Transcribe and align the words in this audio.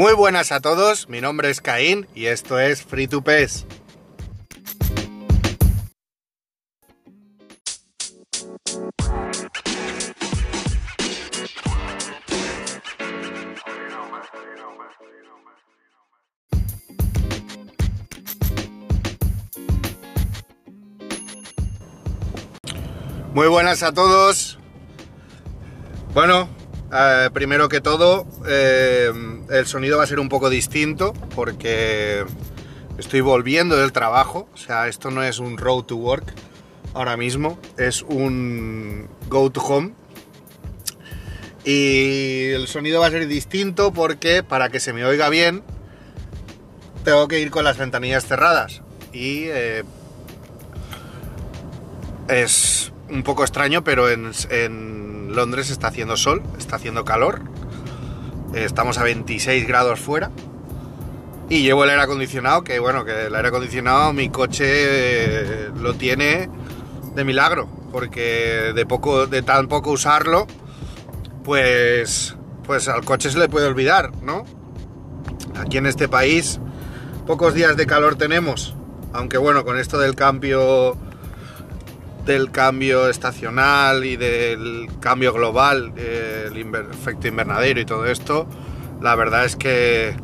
Muy 0.00 0.14
buenas 0.14 0.50
a 0.50 0.60
todos, 0.60 1.10
mi 1.10 1.20
nombre 1.20 1.50
es 1.50 1.60
Caín 1.60 2.08
y 2.14 2.24
esto 2.24 2.58
es 2.58 2.82
Free 2.82 3.06
to 3.06 3.20
Pes. 3.20 3.66
Muy 23.34 23.48
buenas 23.48 23.82
a 23.82 23.92
todos. 23.92 24.58
Bueno, 26.14 26.48
eh, 26.92 27.30
primero 27.32 27.68
que 27.68 27.80
todo, 27.80 28.26
eh, 28.46 29.10
el 29.50 29.66
sonido 29.66 29.98
va 29.98 30.04
a 30.04 30.06
ser 30.06 30.20
un 30.20 30.28
poco 30.28 30.50
distinto 30.50 31.12
porque 31.34 32.24
estoy 32.98 33.20
volviendo 33.20 33.76
del 33.76 33.92
trabajo. 33.92 34.48
O 34.54 34.56
sea, 34.56 34.88
esto 34.88 35.10
no 35.10 35.22
es 35.22 35.38
un 35.38 35.58
road 35.58 35.84
to 35.84 35.96
work 35.96 36.34
ahora 36.94 37.16
mismo, 37.16 37.58
es 37.76 38.02
un 38.02 39.08
go 39.28 39.50
to 39.50 39.60
home. 39.60 39.92
Y 41.64 42.48
el 42.50 42.68
sonido 42.68 43.00
va 43.00 43.06
a 43.06 43.10
ser 43.10 43.26
distinto 43.26 43.92
porque 43.92 44.42
para 44.42 44.70
que 44.70 44.80
se 44.80 44.92
me 44.92 45.04
oiga 45.04 45.28
bien, 45.28 45.62
tengo 47.04 47.28
que 47.28 47.40
ir 47.40 47.50
con 47.50 47.64
las 47.64 47.76
ventanillas 47.76 48.26
cerradas. 48.26 48.82
Y 49.12 49.44
eh, 49.46 49.84
es 52.28 52.92
un 53.10 53.22
poco 53.22 53.42
extraño, 53.42 53.84
pero 53.84 54.08
en, 54.08 54.30
en, 54.50 55.09
Londres 55.30 55.70
está 55.70 55.88
haciendo 55.88 56.16
sol, 56.16 56.42
está 56.58 56.76
haciendo 56.76 57.04
calor. 57.04 57.40
Estamos 58.54 58.98
a 58.98 59.04
26 59.04 59.66
grados 59.66 60.00
fuera. 60.00 60.30
Y 61.48 61.62
llevo 61.62 61.84
el 61.84 61.90
aire 61.90 62.02
acondicionado, 62.02 62.62
que 62.62 62.78
bueno, 62.78 63.04
que 63.04 63.26
el 63.26 63.34
aire 63.34 63.48
acondicionado 63.48 64.12
mi 64.12 64.28
coche 64.28 64.64
eh, 64.68 65.70
lo 65.74 65.94
tiene 65.94 66.48
de 67.14 67.24
milagro, 67.24 67.68
porque 67.90 68.72
de 68.74 68.86
poco 68.86 69.26
de 69.26 69.42
tan 69.42 69.66
poco 69.66 69.90
usarlo, 69.90 70.46
pues 71.42 72.36
pues 72.64 72.86
al 72.86 73.04
coche 73.04 73.30
se 73.30 73.38
le 73.38 73.48
puede 73.48 73.66
olvidar, 73.66 74.12
¿no? 74.22 74.44
Aquí 75.56 75.78
en 75.78 75.86
este 75.86 76.08
país 76.08 76.60
pocos 77.26 77.52
días 77.52 77.76
de 77.76 77.86
calor 77.86 78.14
tenemos, 78.14 78.76
aunque 79.12 79.38
bueno, 79.38 79.64
con 79.64 79.76
esto 79.76 79.98
del 79.98 80.14
cambio 80.14 80.96
del 82.24 82.50
cambio 82.50 83.08
estacional 83.08 84.04
y 84.04 84.16
del 84.16 84.88
cambio 85.00 85.32
global, 85.32 85.92
el 85.96 86.56
efecto 86.92 87.28
invernadero 87.28 87.80
y 87.80 87.84
todo 87.84 88.06
esto, 88.06 88.46
la 89.00 89.14
verdad 89.14 89.44
es 89.44 89.56
que 89.56 90.14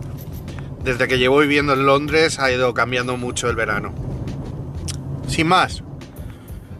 desde 0.84 1.08
que 1.08 1.18
llevo 1.18 1.38
viviendo 1.38 1.72
en 1.72 1.86
Londres 1.86 2.38
ha 2.38 2.50
ido 2.52 2.72
cambiando 2.74 3.16
mucho 3.16 3.48
el 3.50 3.56
verano. 3.56 3.94
Sin 5.26 5.48
más, 5.48 5.82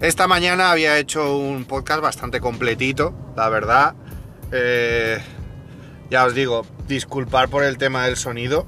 esta 0.01 0.29
mañana 0.29 0.71
había 0.71 0.99
hecho 0.99 1.37
un 1.37 1.65
podcast 1.65 2.01
bastante 2.03 2.41
completito, 2.41 3.15
la 3.35 3.49
verdad. 3.49 3.95
Eh, 4.53 5.19
ya 6.11 6.25
os 6.25 6.35
digo, 6.35 6.67
disculpar 6.87 7.49
por 7.49 7.65
el 7.65 7.79
tema 7.79 8.05
del 8.05 8.17
sonido, 8.17 8.67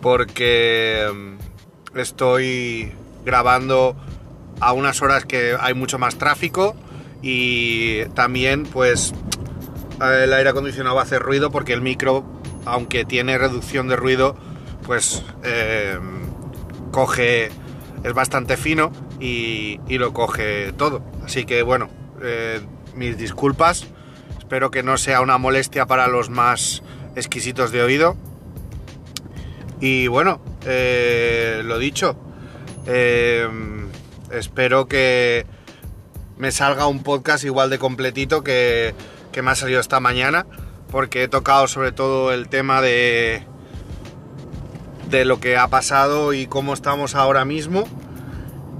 porque 0.00 1.10
mm, 1.12 1.98
estoy 1.98 2.92
grabando 3.24 3.96
a 4.60 4.72
unas 4.72 5.02
horas 5.02 5.24
que 5.24 5.56
hay 5.58 5.74
mucho 5.74 5.98
más 5.98 6.16
tráfico 6.16 6.74
y 7.22 8.04
también 8.14 8.64
pues 8.64 9.14
el 10.00 10.32
aire 10.32 10.50
acondicionado 10.50 10.96
va 10.96 11.02
a 11.02 11.04
hacer 11.04 11.22
ruido 11.22 11.50
porque 11.50 11.72
el 11.72 11.80
micro, 11.80 12.24
aunque 12.64 13.04
tiene 13.04 13.38
reducción 13.38 13.88
de 13.88 13.96
ruido, 13.96 14.36
pues 14.86 15.24
eh, 15.42 15.98
coge, 16.90 17.50
es 18.02 18.12
bastante 18.12 18.56
fino 18.56 18.92
y, 19.20 19.80
y, 19.88 19.98
lo 19.98 20.12
coge 20.12 20.72
todo. 20.72 21.02
Así 21.24 21.44
que 21.44 21.62
bueno, 21.62 21.88
eh, 22.22 22.60
mis 22.94 23.16
disculpas, 23.16 23.86
espero 24.38 24.70
que 24.70 24.82
no 24.82 24.98
sea 24.98 25.20
una 25.20 25.38
molestia 25.38 25.86
para 25.86 26.08
los 26.08 26.30
más 26.30 26.82
exquisitos 27.16 27.70
de 27.72 27.82
oído. 27.82 28.16
Y 29.80 30.06
bueno, 30.06 30.40
eh, 30.66 31.62
lo 31.64 31.78
dicho, 31.78 32.16
espero 34.34 34.86
que 34.86 35.46
me 36.36 36.52
salga 36.52 36.86
un 36.86 37.02
podcast 37.02 37.44
igual 37.44 37.70
de 37.70 37.78
completito 37.78 38.42
que, 38.42 38.94
que, 39.32 39.42
me 39.42 39.50
ha 39.50 39.54
salido 39.54 39.80
esta 39.80 40.00
mañana, 40.00 40.46
porque 40.90 41.22
he 41.22 41.28
tocado 41.28 41.68
sobre 41.68 41.92
todo 41.92 42.32
el 42.32 42.48
tema 42.48 42.80
de, 42.80 43.42
de 45.10 45.24
lo 45.24 45.40
que 45.40 45.56
ha 45.56 45.68
pasado 45.68 46.32
y 46.32 46.46
cómo 46.46 46.74
estamos 46.74 47.14
ahora 47.14 47.44
mismo. 47.44 47.84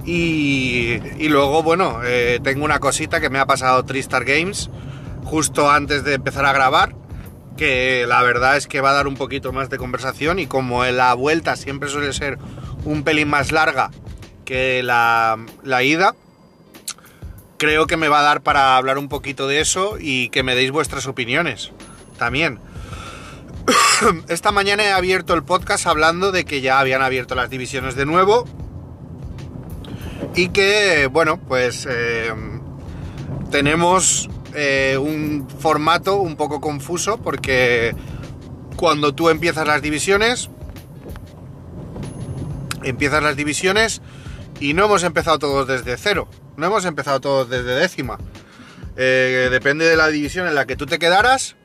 Y, 0.05 0.99
luego, 1.29 1.63
bueno, 1.63 2.01
eh, 2.03 2.39
tengo 2.43 2.63
una 2.63 2.79
cosita 2.79 3.19
que 3.19 3.31
me 3.31 3.39
ha 3.39 3.47
pasado 3.47 3.83
Tristar 3.85 4.23
Games 4.23 4.69
justo 5.23 5.71
antes 5.71 6.03
de 6.03 6.13
empezar 6.13 6.45
a 6.45 6.53
grabar, 6.53 6.95
que 7.57 8.05
la 8.07 8.21
verdad 8.21 8.57
es 8.57 8.67
que 8.67 8.81
va 8.81 8.91
a 8.91 8.93
dar 8.93 9.07
un 9.07 9.15
poquito 9.15 9.51
más 9.51 9.71
de 9.71 9.77
conversación 9.77 10.37
y 10.37 10.45
como 10.45 10.85
la 10.85 11.13
vuelta 11.15 11.55
siempre 11.55 11.89
suele 11.89 12.13
ser 12.13 12.37
un 12.83 13.03
pelín 13.03 13.29
más 13.29 13.51
larga 13.51 13.89
que 14.45 14.81
la, 14.83 15.37
la, 15.63 15.83
ida. 15.83 16.15
Creo 17.57 17.87
que 17.87 17.97
me 17.97 18.07
va 18.07 18.19
a 18.19 18.23
dar 18.23 18.41
para 18.41 18.77
hablar 18.77 18.97
un 18.97 19.09
poquito 19.09 19.47
de 19.47 19.59
eso 19.59 19.97
y 19.99 20.29
que 20.29 20.43
me 20.43 20.55
deis 20.55 20.71
vuestras 20.71 21.07
opiniones 21.07 21.71
también. 22.17 22.59
Esta 24.29 24.51
mañana 24.51 24.83
he 24.83 24.91
abierto 24.91 25.33
el 25.33 25.43
podcast 25.43 25.87
hablando 25.87 26.31
de 26.31 26.45
que 26.45 26.61
ya 26.61 26.79
habían 26.79 27.01
abierto 27.01 27.35
las 27.35 27.49
divisiones 27.49 27.95
de 27.95 28.05
nuevo 28.05 28.45
y 30.35 30.49
que, 30.49 31.07
bueno, 31.07 31.37
pues 31.37 31.87
eh, 31.89 32.33
tenemos 33.51 34.29
eh, 34.53 34.97
un 34.99 35.47
formato 35.59 36.17
un 36.17 36.35
poco 36.35 36.61
confuso 36.61 37.17
porque 37.17 37.95
cuando 38.75 39.15
tú 39.15 39.29
empiezas 39.29 39.65
las 39.65 39.81
divisiones, 39.81 40.49
empiezas 42.83 43.23
las 43.23 43.35
divisiones 43.35 44.01
y 44.59 44.73
no 44.73 44.85
hemos 44.85 45.03
empezado 45.03 45.39
todos 45.39 45.67
desde 45.67 45.97
cero, 45.97 46.27
no 46.57 46.67
hemos 46.67 46.85
empezado 46.85 47.19
todos 47.21 47.49
desde 47.49 47.75
décima. 47.75 48.17
Eh, 48.97 49.49
depende 49.51 49.85
de 49.85 49.97
la 49.97 50.07
división 50.07 50.47
en 50.47 50.55
la 50.55 50.65
que 50.65 50.75
tú 50.75 50.85
te 50.85 50.99
quedaras, 50.99 51.55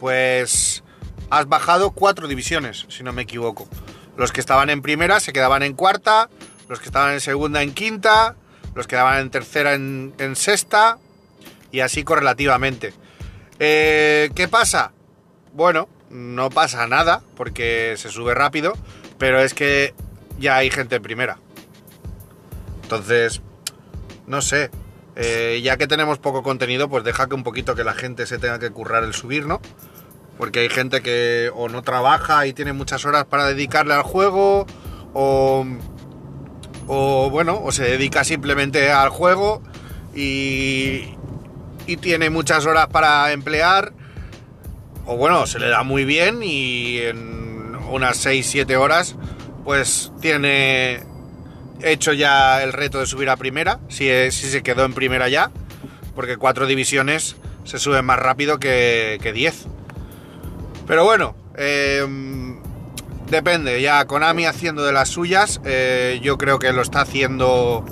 pues 0.00 0.82
has 1.30 1.48
bajado 1.48 1.90
cuatro 1.90 2.28
divisiones, 2.28 2.86
si 2.88 3.02
no 3.02 3.12
me 3.12 3.22
equivoco. 3.22 3.68
Los 4.16 4.32
que 4.32 4.40
estaban 4.40 4.70
en 4.70 4.82
primera 4.82 5.20
se 5.20 5.32
quedaban 5.32 5.62
en 5.62 5.74
cuarta, 5.74 6.30
los 6.68 6.80
que 6.80 6.86
estaban 6.86 7.12
en 7.12 7.20
segunda 7.20 7.62
en 7.62 7.72
quinta, 7.72 8.36
los 8.74 8.86
que 8.86 8.96
estaban 8.96 9.18
en 9.20 9.30
tercera 9.30 9.74
en, 9.74 10.14
en 10.18 10.34
sexta, 10.34 10.98
y 11.70 11.80
así 11.80 12.04
correlativamente. 12.04 12.94
Eh, 13.58 14.30
¿Qué 14.34 14.48
pasa? 14.48 14.92
Bueno, 15.52 15.88
no 16.10 16.50
pasa 16.50 16.86
nada, 16.86 17.22
porque 17.36 17.94
se 17.96 18.10
sube 18.10 18.34
rápido, 18.34 18.72
pero 19.18 19.40
es 19.40 19.54
que 19.54 19.94
ya 20.38 20.56
hay 20.56 20.70
gente 20.70 20.96
en 20.96 21.02
primera. 21.02 21.38
Entonces, 22.88 23.42
no 24.26 24.40
sé, 24.40 24.70
eh, 25.14 25.60
ya 25.62 25.76
que 25.76 25.86
tenemos 25.86 26.18
poco 26.18 26.42
contenido, 26.42 26.88
pues 26.88 27.04
deja 27.04 27.28
que 27.28 27.34
un 27.34 27.42
poquito 27.42 27.74
que 27.74 27.84
la 27.84 27.92
gente 27.92 28.24
se 28.24 28.38
tenga 28.38 28.58
que 28.58 28.70
currar 28.70 29.04
el 29.04 29.12
subir, 29.12 29.44
¿no? 29.44 29.60
Porque 30.38 30.60
hay 30.60 30.70
gente 30.70 31.02
que 31.02 31.50
o 31.54 31.68
no 31.68 31.82
trabaja 31.82 32.46
y 32.46 32.54
tiene 32.54 32.72
muchas 32.72 33.04
horas 33.04 33.26
para 33.26 33.44
dedicarle 33.44 33.92
al 33.92 34.04
juego, 34.04 34.64
o, 35.12 35.66
bueno, 37.30 37.60
o 37.62 37.72
se 37.72 37.84
dedica 37.84 38.24
simplemente 38.24 38.90
al 38.90 39.10
juego 39.10 39.62
y, 40.14 41.14
y 41.86 41.98
tiene 41.98 42.30
muchas 42.30 42.64
horas 42.64 42.86
para 42.86 43.32
emplear, 43.32 43.92
o 45.04 45.18
bueno, 45.18 45.46
se 45.46 45.58
le 45.58 45.68
da 45.68 45.82
muy 45.82 46.06
bien 46.06 46.42
y 46.42 47.00
en 47.00 47.74
unas 47.90 48.24
6-7 48.24 48.74
horas, 48.78 49.14
pues 49.62 50.10
tiene 50.22 51.02
hecho 51.82 52.12
ya 52.12 52.62
el 52.62 52.72
reto 52.72 53.00
de 53.00 53.06
subir 53.06 53.30
a 53.30 53.36
primera, 53.36 53.80
si, 53.88 54.08
si 54.30 54.48
se 54.48 54.62
quedó 54.62 54.84
en 54.84 54.94
primera 54.94 55.28
ya, 55.28 55.50
porque 56.14 56.36
cuatro 56.36 56.66
divisiones 56.66 57.36
se 57.64 57.78
suben 57.78 58.04
más 58.04 58.18
rápido 58.18 58.58
que 58.58 59.30
10. 59.34 59.66
Pero 60.86 61.04
bueno, 61.04 61.36
eh, 61.54 62.06
depende, 63.30 63.82
ya 63.82 64.06
Konami 64.06 64.46
haciendo 64.46 64.84
de 64.84 64.92
las 64.92 65.10
suyas, 65.10 65.60
eh, 65.64 66.18
yo 66.22 66.38
creo 66.38 66.58
que 66.58 66.72
lo 66.72 66.80
está 66.80 67.02
haciendo 67.02 67.84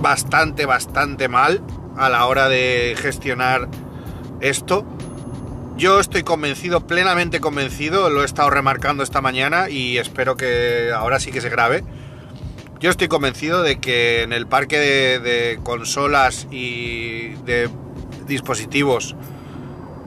bastante, 0.00 0.66
bastante 0.66 1.28
mal 1.28 1.62
a 1.96 2.08
la 2.08 2.26
hora 2.26 2.48
de 2.48 2.96
gestionar 2.98 3.68
esto. 4.40 4.84
Yo 5.76 5.98
estoy 6.00 6.22
convencido, 6.22 6.86
plenamente 6.86 7.40
convencido, 7.40 8.10
lo 8.10 8.22
he 8.22 8.24
estado 8.24 8.50
remarcando 8.50 9.02
esta 9.02 9.20
mañana 9.20 9.68
y 9.68 9.98
espero 9.98 10.36
que 10.36 10.90
ahora 10.94 11.18
sí 11.18 11.32
que 11.32 11.40
se 11.40 11.48
grabe 11.48 11.82
yo 12.82 12.90
estoy 12.90 13.06
convencido 13.06 13.62
de 13.62 13.78
que 13.78 14.22
en 14.22 14.32
el 14.32 14.48
parque 14.48 14.76
de, 14.76 15.60
consolas 15.62 16.48
y 16.50 17.28
de 17.44 17.70
dispositivos 18.26 19.14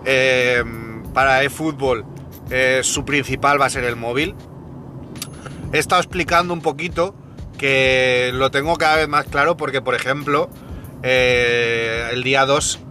eh, 0.04 0.62
para 1.14 1.42
eFootball 1.44 2.04
eh, 2.50 2.82
su 2.84 3.06
principal 3.06 3.62
va 3.62 3.68
a 3.68 3.70
ser 3.70 3.86
el 3.86 3.96
móvil. 3.96 4.36
He 5.72 5.78
estado 5.78 6.02
explicando 6.02 6.54
un 6.54 6.62
poquito 6.62 7.16
que 7.58 8.32
lo 8.34 8.52
tengo 8.52 8.76
cada 8.76 8.98
vez 8.98 9.08
más 9.08 9.24
claro 9.24 9.56
porque, 9.56 9.82
por 9.82 9.96
ejemplo, 9.96 10.50
eh, 11.02 12.10
el 12.12 12.24
día 12.24 12.46
2 12.46 12.82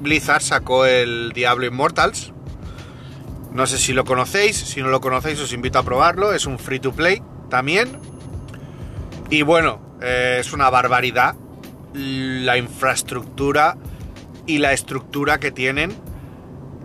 Blizzard 0.00 0.42
sacó 0.42 0.86
el 0.86 1.32
Diablo 1.32 1.66
Immortals. 1.66 2.32
No 3.52 3.66
sé 3.66 3.78
si 3.78 3.92
lo 3.92 4.04
conocéis, 4.04 4.56
si 4.56 4.80
no 4.80 4.88
lo 4.88 5.00
conocéis 5.00 5.40
os 5.40 5.52
invito 5.52 5.78
a 5.78 5.82
probarlo, 5.82 6.32
es 6.32 6.46
un 6.46 6.58
free 6.58 6.80
to 6.80 6.92
play 6.92 7.22
también. 7.48 7.90
Y 9.28 9.42
bueno, 9.42 9.80
eh, 10.00 10.38
es 10.40 10.52
una 10.52 10.70
barbaridad 10.70 11.34
la 11.92 12.56
infraestructura 12.56 13.76
y 14.46 14.58
la 14.58 14.72
estructura 14.72 15.38
que 15.38 15.50
tienen 15.50 15.92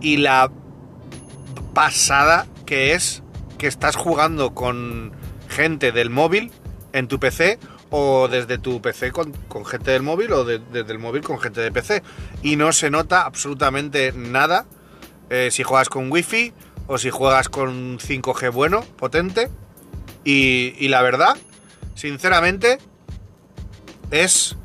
y 0.00 0.18
la 0.18 0.50
pasada 1.74 2.46
que 2.64 2.92
es 2.92 3.22
que 3.58 3.66
estás 3.66 3.96
jugando 3.96 4.54
con 4.54 5.12
gente 5.48 5.92
del 5.92 6.10
móvil 6.10 6.50
en 6.92 7.08
tu 7.08 7.18
PC 7.18 7.58
o 7.90 8.28
desde 8.28 8.58
tu 8.58 8.80
PC 8.80 9.12
con, 9.12 9.32
gente 9.64 9.90
del 9.90 10.02
móvil 10.02 10.32
o 10.32 10.44
desde 10.44 10.92
el 10.92 10.98
móvil 10.98 11.22
con 11.22 11.38
gente 11.38 11.60
de 11.60 11.72
PC. 11.72 12.02
Y 12.42 12.56
no 12.56 12.72
se 12.72 12.90
nota 12.90 13.22
absolutamente 13.22 14.12
nada 14.12 14.66
eh, 15.30 15.50
si 15.50 15.62
juegas 15.62 15.88
con 15.88 16.10
wifi 16.10 16.52
o 16.86 16.98
si 16.98 17.10
juegas 17.10 17.48
con 17.48 17.98
5G 17.98 18.52
bueno, 18.52 18.82
potente. 18.82 19.50
Y, 20.24 20.88
la 20.88 21.02
verdad, 21.02 21.36
sinceramente, 21.94 22.78
es 24.10 24.56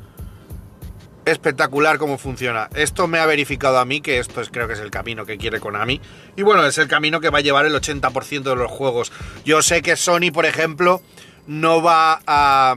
espectacular 1.24 1.98
cómo 1.98 2.18
funciona. 2.18 2.68
Esto 2.74 3.06
me 3.06 3.20
ha 3.20 3.26
verificado 3.26 3.78
a 3.78 3.84
mí 3.84 4.00
que 4.00 4.18
esto 4.18 4.40
es, 4.40 4.48
creo 4.50 4.66
que 4.66 4.74
es 4.74 4.80
el 4.80 4.90
camino 4.90 5.24
que 5.24 5.38
quiere 5.38 5.60
Konami. 5.60 6.00
Y 6.34 6.42
bueno, 6.42 6.66
es 6.66 6.78
el 6.78 6.88
camino 6.88 7.20
que 7.20 7.30
va 7.30 7.38
a 7.38 7.42
llevar 7.42 7.64
el 7.64 7.74
80% 7.74 8.42
de 8.42 8.56
los 8.56 8.72
juegos. 8.72 9.12
Yo 9.44 9.62
sé 9.62 9.82
que 9.82 9.94
Sony, 9.94 10.32
por 10.32 10.46
ejemplo, 10.46 11.00
no 11.46 11.80
va 11.80 12.20
a, 12.26 12.76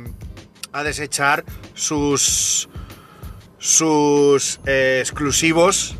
a 0.79 0.83
desechar 0.83 1.43
sus, 1.73 2.69
sus 3.57 4.59
eh, 4.65 4.99
exclusivos 5.01 5.95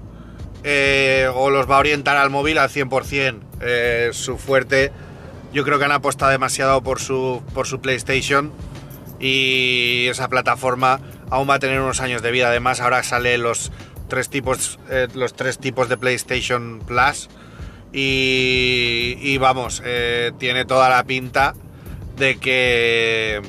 eh, 0.63 1.29
o 1.33 1.49
los 1.49 1.69
va 1.69 1.77
a 1.77 1.79
orientar 1.79 2.17
al 2.17 2.29
móvil 2.29 2.57
al 2.57 2.69
100%. 2.69 3.39
Eh, 3.61 4.09
su 4.13 4.37
fuerte, 4.37 4.91
yo 5.53 5.63
creo 5.63 5.79
que 5.79 5.85
han 5.85 5.91
apostado 5.91 6.31
demasiado 6.31 6.81
por 6.81 6.99
su, 6.99 7.43
por 7.53 7.67
su 7.67 7.79
PlayStation 7.81 8.51
y 9.19 10.07
esa 10.09 10.27
plataforma 10.27 10.99
aún 11.29 11.49
va 11.49 11.55
a 11.55 11.59
tener 11.59 11.79
unos 11.79 12.01
años 12.01 12.21
de 12.21 12.31
vida. 12.31 12.47
Además, 12.47 12.81
ahora 12.81 13.03
sale 13.03 13.37
los 13.37 13.71
tres 14.07 14.29
tipos, 14.29 14.79
eh, 14.89 15.07
los 15.13 15.33
tres 15.33 15.57
tipos 15.59 15.89
de 15.89 15.97
PlayStation 15.97 16.81
Plus. 16.85 17.29
Y, 17.97 19.37
vamos, 19.37 19.81
eh, 19.85 20.33
tiene 20.37 20.65
toda 20.65 20.89
la 20.89 21.05
pinta 21.05 21.55
de 22.17 22.37
que, 22.37 23.41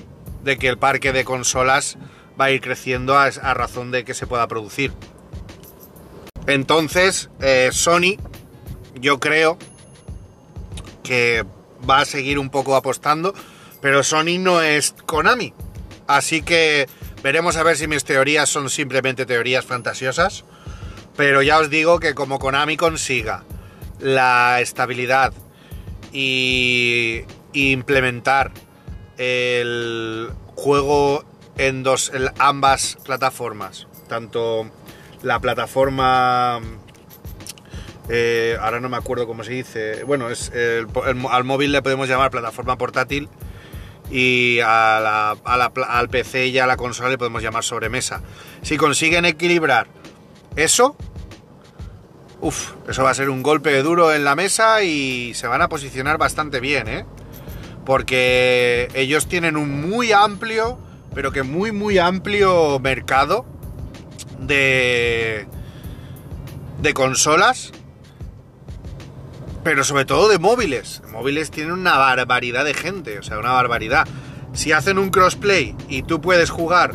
de 0.47 0.57
que 0.57 0.69
el 0.69 0.79
parque 0.79 1.13
de 1.13 1.25
consolas 1.25 1.99
va 2.41 2.47
a 2.47 2.51
ir 2.51 2.63
creciendo 2.63 3.19
a, 3.19 3.31
razón 3.31 3.91
de 3.91 4.05
que 4.05 4.15
se 4.15 4.27
pueda 4.27 4.49
producir. 4.49 4.93
Entonces, 6.47 7.29
eh, 7.41 7.69
Sony, 7.73 8.17
yo 8.95 9.21
creo 9.21 9.59
que 11.03 11.45
va 11.89 12.01
a 12.01 12.05
seguir 12.07 12.39
un 12.39 12.49
poco 12.49 12.77
apostando, 12.77 13.35
pero 13.83 14.03
Sony 14.03 14.39
no 14.39 14.63
es 14.63 14.95
Konami. 15.05 15.53
Así 16.07 16.41
que 16.41 16.87
Veremos 17.27 17.57
a 17.57 17.65
ver 17.65 17.77
si 17.77 17.89
mis 17.89 18.05
teorías 18.05 18.49
son 18.49 18.71
simplemente 18.71 19.27
teorías 19.27 19.65
fantasiosas. 19.65 20.45
Pero 21.17 21.43
ya 21.43 21.59
os 21.59 21.71
digo 21.71 21.99
que 21.99 22.15
como 22.15 22.39
Konami 22.39 22.77
consiga 22.77 23.43
la 23.99 24.61
estabilidad 24.61 25.33
y 26.13 27.25
implementar 27.53 28.53
el 29.19 30.31
juego 30.55 31.25
en 31.59 31.83
dos 31.83 32.13
ambas 32.39 32.99
plataformas, 33.05 33.87
tanto 34.09 34.71
la 35.23 35.41
plataforma 35.41 36.61
eh, 38.09 38.57
ahora 38.61 38.79
no 38.81 38.89
me 38.89 38.97
acuerdo 38.97 39.27
cómo 39.27 39.43
se 39.43 39.53
dice, 39.53 40.05
bueno, 40.05 40.31
es 40.31 40.53
al 41.31 41.45
móvil 41.45 41.73
le 41.73 41.83
podemos 41.83 42.09
llamar 42.09 42.31
plataforma 42.31 42.77
portátil 42.77 43.29
y 44.11 44.61
al 44.61 46.09
PC 46.11 46.47
y 46.49 46.59
a 46.59 46.67
la 46.67 46.77
consola 46.77 47.09
le 47.09 47.19
podemos 47.19 47.43
llamar 47.43 47.65
sobremesa. 47.65 48.23
Si 48.63 48.77
consiguen 48.77 49.25
equilibrar 49.25 49.89
eso, 50.55 50.97
uff, 52.41 52.75
eso 52.89 53.03
va 53.03 53.11
a 53.11 53.15
ser 53.15 53.31
un 53.31 53.43
golpe 53.43 53.83
duro 53.83 54.13
en 54.13 54.25
la 54.25 54.37
mesa 54.37 54.83
y 54.83 55.35
se 55.35 55.49
van 55.49 55.63
a 55.63 55.69
posicionar 55.69 56.19
bastante 56.19 56.61
bien, 56.61 56.89
¿eh? 56.89 57.05
Porque 57.87 58.89
ellos 58.95 59.27
tienen 59.29 59.57
un 59.57 59.89
muy 59.89 60.13
amplio, 60.13 60.79
pero 61.15 61.33
que 61.33 61.43
muy, 61.43 61.73
muy 61.73 61.97
amplio 61.97 62.79
mercado 62.81 63.47
de, 64.39 65.47
de 66.83 66.95
consolas 66.95 67.73
pero 69.67 69.83
sobre 69.83 70.05
todo 70.05 70.29
de 70.29 70.39
móviles. 70.39 71.03
Móviles 71.11 71.51
tienen 71.51 71.73
una 71.73 71.99
barbaridad 71.99 72.65
de 72.65 72.73
gente, 72.73 73.19
o 73.19 73.25
sea, 73.25 73.37
una 73.41 73.51
barbaridad. 73.51 74.07
Si 74.53 74.71
hacen 74.71 74.97
un 74.97 75.11
crossplay 75.11 75.75
y 75.89 76.05
tú 76.05 76.21
puedes 76.21 76.51
jugar 76.51 76.95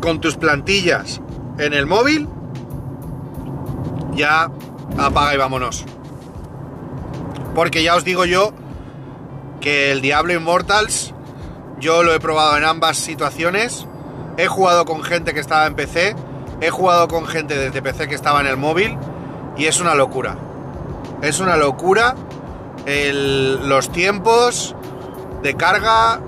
con 0.00 0.22
tus 0.22 0.38
plantillas 0.38 1.20
en 1.58 1.74
el 1.74 1.84
móvil, 1.84 2.26
ya 4.14 4.50
apaga 4.96 5.34
y 5.34 5.36
vámonos. 5.36 5.84
Porque 7.54 7.82
ya 7.82 7.96
os 7.96 8.04
digo 8.04 8.24
yo 8.24 8.54
el 9.66 10.00
Diablo 10.00 10.32
Immortals 10.32 11.12
yo 11.80 12.02
lo 12.04 12.14
he 12.14 12.20
probado 12.20 12.56
en 12.56 12.64
ambas 12.64 12.96
situaciones. 12.96 13.86
He 14.36 14.46
jugado 14.46 14.84
con 14.84 15.02
gente 15.02 15.34
que 15.34 15.40
estaba 15.40 15.66
en 15.66 15.74
PC, 15.74 16.14
he 16.60 16.70
jugado 16.70 17.08
con 17.08 17.26
gente 17.26 17.58
desde 17.58 17.82
PC 17.82 18.08
que 18.08 18.14
estaba 18.14 18.40
en 18.40 18.46
el 18.46 18.56
móvil 18.56 18.96
y 19.56 19.66
es 19.66 19.80
una 19.80 19.94
locura. 19.94 20.36
Es 21.20 21.40
una 21.40 21.56
locura 21.56 22.14
los 22.86 23.90
tiempos 23.90 24.76
de 25.42 25.54
carga, 25.54 26.20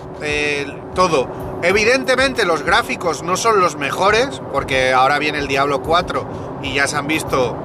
todo. 0.95 1.29
Evidentemente 1.63 2.45
los 2.45 2.63
gráficos 2.63 3.23
no 3.23 3.37
son 3.37 3.61
los 3.61 3.77
mejores, 3.77 4.43
porque 4.53 4.93
ahora 4.93 5.19
viene 5.19 5.39
el 5.39 5.47
Diablo 5.47 5.83
4 5.83 6.61
y 6.63 6.75
ya 6.75 6.87
se 6.87 6.97
han 6.97 7.07
visto 7.07 7.57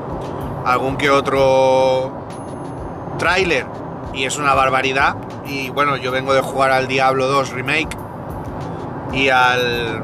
algún 0.65 0.97
que 0.97 1.09
otro 1.09 2.11
tráiler 3.17 3.65
y 4.13 4.25
es 4.25 4.37
una 4.37 4.53
barbaridad. 4.53 5.15
Y 5.45 5.69
bueno, 5.69 5.97
yo 5.97 6.11
vengo 6.11 6.33
de 6.33 6.41
jugar 6.41 6.71
al 6.71 6.87
Diablo 6.87 7.27
2 7.27 7.49
Remake 7.51 7.97
y 9.13 9.29
al 9.29 10.03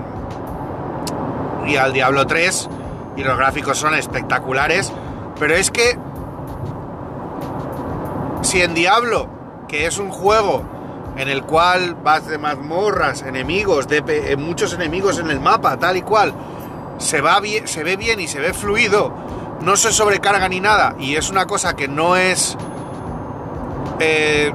y 1.65 1.75
al 1.75 1.93
Diablo 1.93 2.25
3 2.25 2.69
y 3.15 3.23
los 3.23 3.37
gráficos 3.37 3.77
son 3.77 3.93
espectaculares, 3.93 4.91
pero 5.37 5.55
es 5.55 5.69
que 5.71 5.97
si 8.41 8.61
en 8.61 8.73
Diablo, 8.73 9.27
que 9.67 9.85
es 9.85 9.97
un 9.97 10.09
juego 10.09 10.63
en 11.17 11.27
el 11.27 11.43
cual 11.43 11.95
vas 11.95 12.27
de 12.27 12.37
mazmorras, 12.37 13.21
enemigos, 13.23 13.87
de, 13.87 14.03
eh, 14.07 14.37
muchos 14.37 14.73
enemigos 14.73 15.19
en 15.19 15.29
el 15.29 15.39
mapa, 15.39 15.77
tal 15.77 15.97
y 15.97 16.01
cual, 16.01 16.33
se, 16.97 17.21
va 17.21 17.39
bien, 17.39 17.67
se 17.67 17.83
ve 17.83 17.97
bien 17.97 18.19
y 18.19 18.27
se 18.27 18.39
ve 18.39 18.53
fluido, 18.53 19.13
no 19.61 19.75
se 19.75 19.91
sobrecarga 19.91 20.47
ni 20.47 20.61
nada, 20.61 20.95
y 20.97 21.15
es 21.15 21.29
una 21.29 21.45
cosa 21.45 21.75
que 21.75 21.87
no 21.87 22.15
es, 22.15 22.57
eh, 23.99 24.51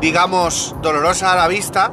digamos, 0.00 0.74
dolorosa 0.82 1.32
a 1.32 1.36
la 1.36 1.48
vista, 1.48 1.92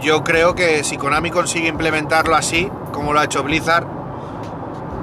yo 0.00 0.24
creo 0.24 0.54
que 0.54 0.84
si 0.84 0.96
Konami 0.96 1.30
consigue 1.30 1.68
implementarlo 1.68 2.34
así, 2.34 2.70
como 2.92 3.12
lo 3.12 3.20
ha 3.20 3.24
hecho 3.24 3.42
Blizzard, 3.42 3.86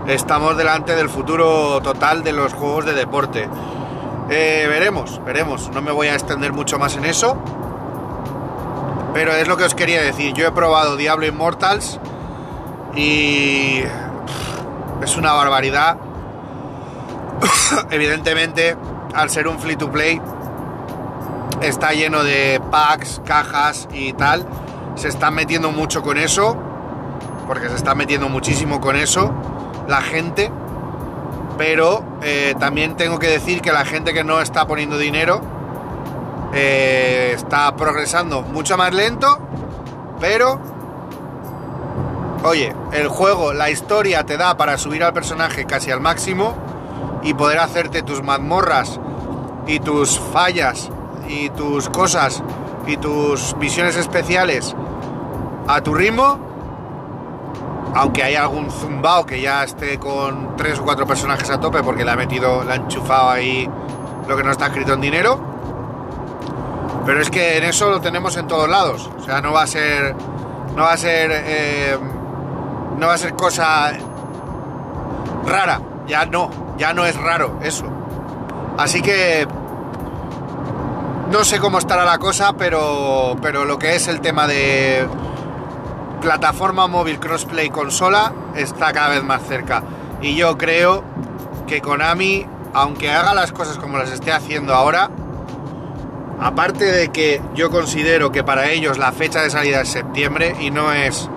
estamos 0.07 0.57
delante 0.57 0.95
del 0.95 1.09
futuro 1.09 1.81
total 1.81 2.23
de 2.23 2.33
los 2.33 2.53
juegos 2.53 2.85
de 2.85 2.93
deporte. 2.93 3.47
Eh, 4.29 4.67
veremos, 4.69 5.23
veremos. 5.25 5.69
No 5.73 5.81
me 5.81 5.91
voy 5.91 6.07
a 6.07 6.13
extender 6.13 6.53
mucho 6.53 6.77
más 6.77 6.95
en 6.97 7.05
eso. 7.05 7.37
Pero 9.13 9.31
es 9.33 9.47
lo 9.47 9.57
que 9.57 9.63
os 9.63 9.73
quería 9.73 10.01
decir. 10.01 10.33
Yo 10.33 10.47
he 10.47 10.51
probado 10.51 10.97
Diablo 10.97 11.25
Immortals 11.25 11.99
y 12.95 13.81
es 15.01 15.17
una 15.17 15.33
barbaridad. 15.33 15.97
Evidentemente, 17.89 18.75
al 19.15 19.29
ser 19.29 19.47
un 19.47 19.59
free 19.59 19.75
to 19.75 19.91
play, 19.91 20.21
está 21.61 21.91
lleno 21.91 22.23
de 22.23 22.61
packs, 22.71 23.21
cajas 23.25 23.87
y 23.91 24.13
tal. 24.13 24.45
Se 24.95 25.07
están 25.07 25.35
metiendo 25.35 25.71
mucho 25.71 26.01
con 26.01 26.17
eso, 26.17 26.57
porque 27.47 27.69
se 27.69 27.75
está 27.75 27.95
metiendo 27.95 28.29
muchísimo 28.29 28.81
con 28.81 28.95
eso 28.95 29.33
la 29.87 30.01
gente 30.01 30.51
pero 31.59 32.05
eh, 32.21 32.55
también 32.57 32.95
tengo 32.95 33.19
que 33.19 33.27
decir 33.27 33.61
que 33.61 33.73
la 33.73 33.83
gente 33.83 34.13
que 34.13 34.23
no 34.23 34.39
está 34.39 34.65
poniendo 34.65 34.97
dinero 34.97 35.41
eh, 36.53 37.33
está 37.35 37.75
progresando 37.75 38.43
mucho 38.43 38.77
más 38.77 38.93
lento, 38.93 39.39
pero 40.21 40.57
oye, 42.43 42.73
el 42.93 43.09
juego, 43.09 43.51
la 43.51 43.69
historia 43.69 44.25
te 44.25 44.37
da 44.37 44.55
para 44.55 44.77
subir 44.77 45.03
al 45.03 45.11
personaje 45.11 45.65
casi 45.65 45.91
al 45.91 45.99
máximo 45.99 46.55
y 47.23 47.33
poder 47.33 47.59
hacerte 47.59 48.03
tus 48.03 48.23
mazmorras 48.23 48.97
y 49.67 49.81
tus 49.81 50.17
fallas 50.17 50.89
y 51.29 51.49
tus 51.51 51.87
cosas 51.89 52.43
y 52.87 52.97
tus 52.97 53.55
misiones 53.57 53.95
especiales 53.95 54.75
a 55.67 55.79
tu 55.81 55.93
ritmo, 55.93 56.39
aunque 57.95 58.23
hay 58.23 58.35
algún 58.35 58.69
zumbao 58.71 59.25
que 59.25 59.39
ya 59.39 59.63
esté 59.63 59.99
con 59.99 60.55
tres 60.57 60.79
o 60.79 60.83
cuatro 60.83 61.05
personajes 61.05 61.49
a 61.49 61.59
tope 61.59 61.83
porque 61.83 62.03
le 62.03 62.11
ha 62.11 62.15
metido, 62.15 62.63
le 62.63 62.73
ha 62.73 62.75
enchufado 62.75 63.29
ahí 63.29 63.69
lo 64.27 64.35
que 64.35 64.43
no 64.43 64.51
está 64.51 64.67
escrito 64.67 64.93
en 64.93 65.01
dinero. 65.01 65.39
Pero 67.05 67.21
es 67.21 67.29
que 67.29 67.57
en 67.57 67.63
eso 67.63 67.89
lo 67.89 68.01
tenemos 68.01 68.35
en 68.37 68.47
todos 68.47 68.69
lados. 68.69 69.09
O 69.17 69.23
sea, 69.23 69.41
no 69.41 69.51
va 69.51 69.63
a 69.63 69.67
ser. 69.67 70.15
No 70.75 70.83
va 70.83 70.93
a 70.93 70.97
ser. 70.97 71.31
eh, 71.33 71.97
no 72.97 73.07
va 73.07 73.13
a 73.13 73.17
ser 73.17 73.33
cosa 73.33 73.93
rara. 75.45 75.81
Ya 76.07 76.25
no. 76.25 76.49
Ya 76.77 76.93
no 76.93 77.05
es 77.05 77.15
raro 77.19 77.57
eso. 77.63 77.85
Así 78.77 79.01
que. 79.01 79.47
No 81.29 81.43
sé 81.43 81.59
cómo 81.59 81.77
estará 81.77 82.05
la 82.05 82.17
cosa, 82.17 82.53
pero. 82.53 83.35
Pero 83.41 83.65
lo 83.65 83.77
que 83.77 83.95
es 83.95 84.07
el 84.07 84.19
tema 84.19 84.47
de. 84.47 85.07
Plataforma 86.21 86.87
móvil 86.87 87.19
crossplay 87.19 87.69
consola 87.69 88.33
está 88.55 88.91
cada 88.91 89.09
vez 89.09 89.23
más 89.23 89.43
cerca. 89.43 89.83
Y 90.21 90.35
yo 90.35 90.57
creo 90.57 91.03
que 91.67 91.81
Konami, 91.81 92.45
aunque 92.73 93.11
haga 93.11 93.33
las 93.33 93.51
cosas 93.51 93.77
como 93.77 93.97
las 93.97 94.11
esté 94.11 94.31
haciendo 94.31 94.73
ahora, 94.73 95.11
aparte 96.41 96.85
de 96.85 97.09
que 97.09 97.41
yo 97.55 97.69
considero 97.69 98.31
que 98.31 98.43
para 98.43 98.71
ellos 98.71 98.97
la 98.97 99.11
fecha 99.11 99.41
de 99.41 99.49
salida 99.49 99.81
es 99.81 99.89
septiembre 99.89 100.55
y 100.59 100.71
no 100.71 100.91
es 100.91 101.29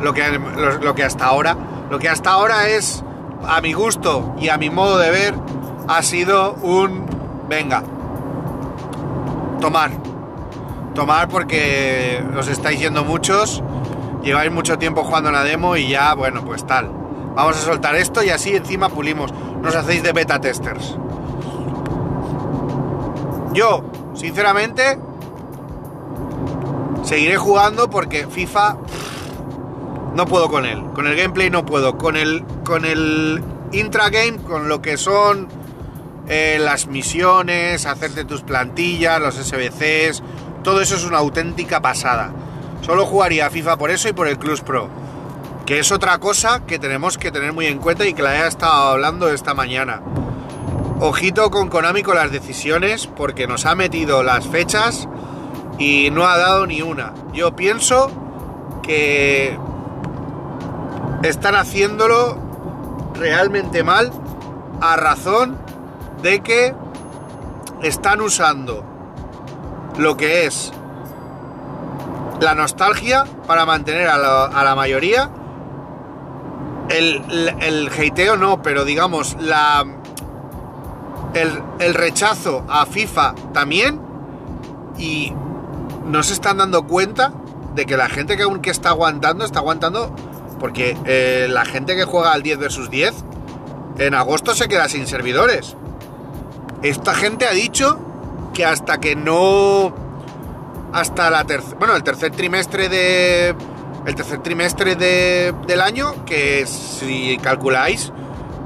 lo 0.00 0.14
que, 0.14 0.38
lo, 0.38 0.78
lo 0.78 0.94
que 0.94 1.04
hasta 1.04 1.26
ahora, 1.26 1.56
lo 1.90 1.98
que 1.98 2.08
hasta 2.08 2.30
ahora 2.30 2.68
es, 2.68 3.04
a 3.46 3.60
mi 3.60 3.74
gusto 3.74 4.34
y 4.38 4.48
a 4.48 4.56
mi 4.56 4.70
modo 4.70 4.98
de 4.98 5.10
ver, 5.10 5.34
ha 5.88 6.02
sido 6.02 6.54
un 6.62 7.06
venga, 7.48 7.82
tomar, 9.62 9.92
tomar 10.92 11.28
porque 11.28 12.20
os 12.36 12.48
estáis 12.48 12.80
yendo 12.80 13.04
muchos, 13.04 13.62
lleváis 14.24 14.50
mucho 14.50 14.76
tiempo 14.76 15.04
jugando 15.04 15.28
en 15.28 15.36
la 15.36 15.44
demo 15.44 15.76
y 15.76 15.88
ya, 15.88 16.14
bueno, 16.14 16.44
pues 16.44 16.66
tal. 16.66 16.90
Vamos 17.36 17.56
a 17.56 17.60
soltar 17.60 17.94
esto 17.94 18.24
y 18.24 18.30
así 18.30 18.56
encima 18.56 18.88
pulimos. 18.88 19.32
Nos 19.62 19.76
hacéis 19.76 20.02
de 20.02 20.12
beta 20.12 20.40
testers. 20.40 20.96
Yo, 23.54 23.84
sinceramente, 24.14 24.98
seguiré 27.04 27.36
jugando 27.36 27.88
porque 27.88 28.26
FIFA 28.26 28.78
no 30.16 30.26
puedo 30.26 30.48
con 30.50 30.66
él. 30.66 30.82
Con 30.92 31.06
el 31.06 31.16
gameplay 31.16 31.50
no 31.50 31.64
puedo. 31.64 31.96
Con 31.96 32.16
el, 32.16 32.44
con 32.64 32.84
el 32.84 33.42
intragame, 33.70 34.38
con 34.38 34.68
lo 34.68 34.82
que 34.82 34.96
son 34.96 35.61
eh, 36.28 36.58
las 36.60 36.86
misiones, 36.86 37.86
hacerte 37.86 38.24
tus 38.24 38.42
plantillas, 38.42 39.20
los 39.20 39.34
SBCs, 39.34 40.22
todo 40.62 40.80
eso 40.80 40.94
es 40.94 41.04
una 41.04 41.18
auténtica 41.18 41.80
pasada. 41.80 42.32
Solo 42.82 43.06
jugaría 43.06 43.46
a 43.46 43.50
FIFA 43.50 43.76
por 43.76 43.90
eso 43.90 44.08
y 44.08 44.12
por 44.12 44.28
el 44.28 44.38
Club 44.38 44.62
Pro. 44.62 44.88
Que 45.66 45.78
es 45.78 45.92
otra 45.92 46.18
cosa 46.18 46.64
que 46.66 46.78
tenemos 46.78 47.18
que 47.18 47.30
tener 47.30 47.52
muy 47.52 47.66
en 47.66 47.78
cuenta 47.78 48.06
y 48.06 48.14
que 48.14 48.22
la 48.22 48.44
he 48.44 48.48
estado 48.48 48.90
hablando 48.90 49.28
esta 49.28 49.54
mañana. 49.54 50.02
Ojito 51.00 51.50
con 51.50 51.68
Konami 51.68 52.02
con 52.02 52.16
las 52.16 52.30
decisiones 52.30 53.08
porque 53.08 53.46
nos 53.46 53.66
ha 53.66 53.74
metido 53.74 54.22
las 54.22 54.46
fechas 54.46 55.08
y 55.78 56.10
no 56.12 56.26
ha 56.26 56.36
dado 56.38 56.66
ni 56.66 56.82
una. 56.82 57.12
Yo 57.32 57.56
pienso 57.56 58.10
que 58.82 59.58
están 61.22 61.54
haciéndolo 61.54 62.38
realmente 63.14 63.82
mal 63.82 64.12
a 64.80 64.96
razón 64.96 65.58
de 66.22 66.40
que 66.40 66.74
están 67.82 68.20
usando 68.20 68.84
lo 69.98 70.16
que 70.16 70.46
es 70.46 70.72
la 72.40 72.54
nostalgia 72.54 73.24
para 73.46 73.66
mantener 73.66 74.08
a 74.08 74.18
la, 74.18 74.74
mayoría. 74.74 75.30
El, 76.88 77.22
el, 77.60 77.88
el 77.88 78.40
no, 78.40 78.62
pero 78.62 78.84
digamos, 78.84 79.36
la, 79.40 79.84
el, 81.34 81.62
el, 81.78 81.94
rechazo 81.94 82.64
a 82.68 82.86
FIFA 82.86 83.34
también. 83.52 84.00
Y 84.98 85.32
no 86.04 86.22
se 86.22 86.34
están 86.34 86.58
dando 86.58 86.86
cuenta 86.86 87.32
de 87.74 87.86
que 87.86 87.96
la 87.96 88.08
gente 88.08 88.36
que 88.36 88.42
aún 88.42 88.60
que 88.60 88.70
está 88.70 88.90
aguantando, 88.90 89.44
está 89.44 89.60
aguantando. 89.60 90.14
Porque 90.58 90.96
eh, 91.06 91.46
la 91.48 91.64
gente 91.64 91.96
que 91.96 92.04
juega 92.04 92.32
al 92.32 92.42
10 92.42 92.58
versus 92.58 92.90
10, 92.90 93.24
en 93.98 94.14
agosto 94.14 94.54
se 94.54 94.68
queda 94.68 94.88
sin 94.88 95.06
servidores. 95.06 95.76
Esta 96.82 97.14
gente 97.14 97.46
ha 97.46 97.52
dicho 97.52 97.98
que 98.52 98.64
hasta 98.64 98.98
que 98.98 99.14
no 99.14 99.94
hasta 100.92 101.30
la 101.30 101.44
tercera, 101.44 101.76
bueno, 101.78 101.96
el 101.96 102.02
tercer 102.02 102.32
trimestre 102.32 102.88
de 102.88 103.54
el 104.04 104.14
tercer 104.16 104.42
trimestre 104.42 104.96
de, 104.96 105.54
del 105.66 105.80
año, 105.80 106.24
que 106.24 106.66
si 106.66 107.38
calculáis 107.40 108.12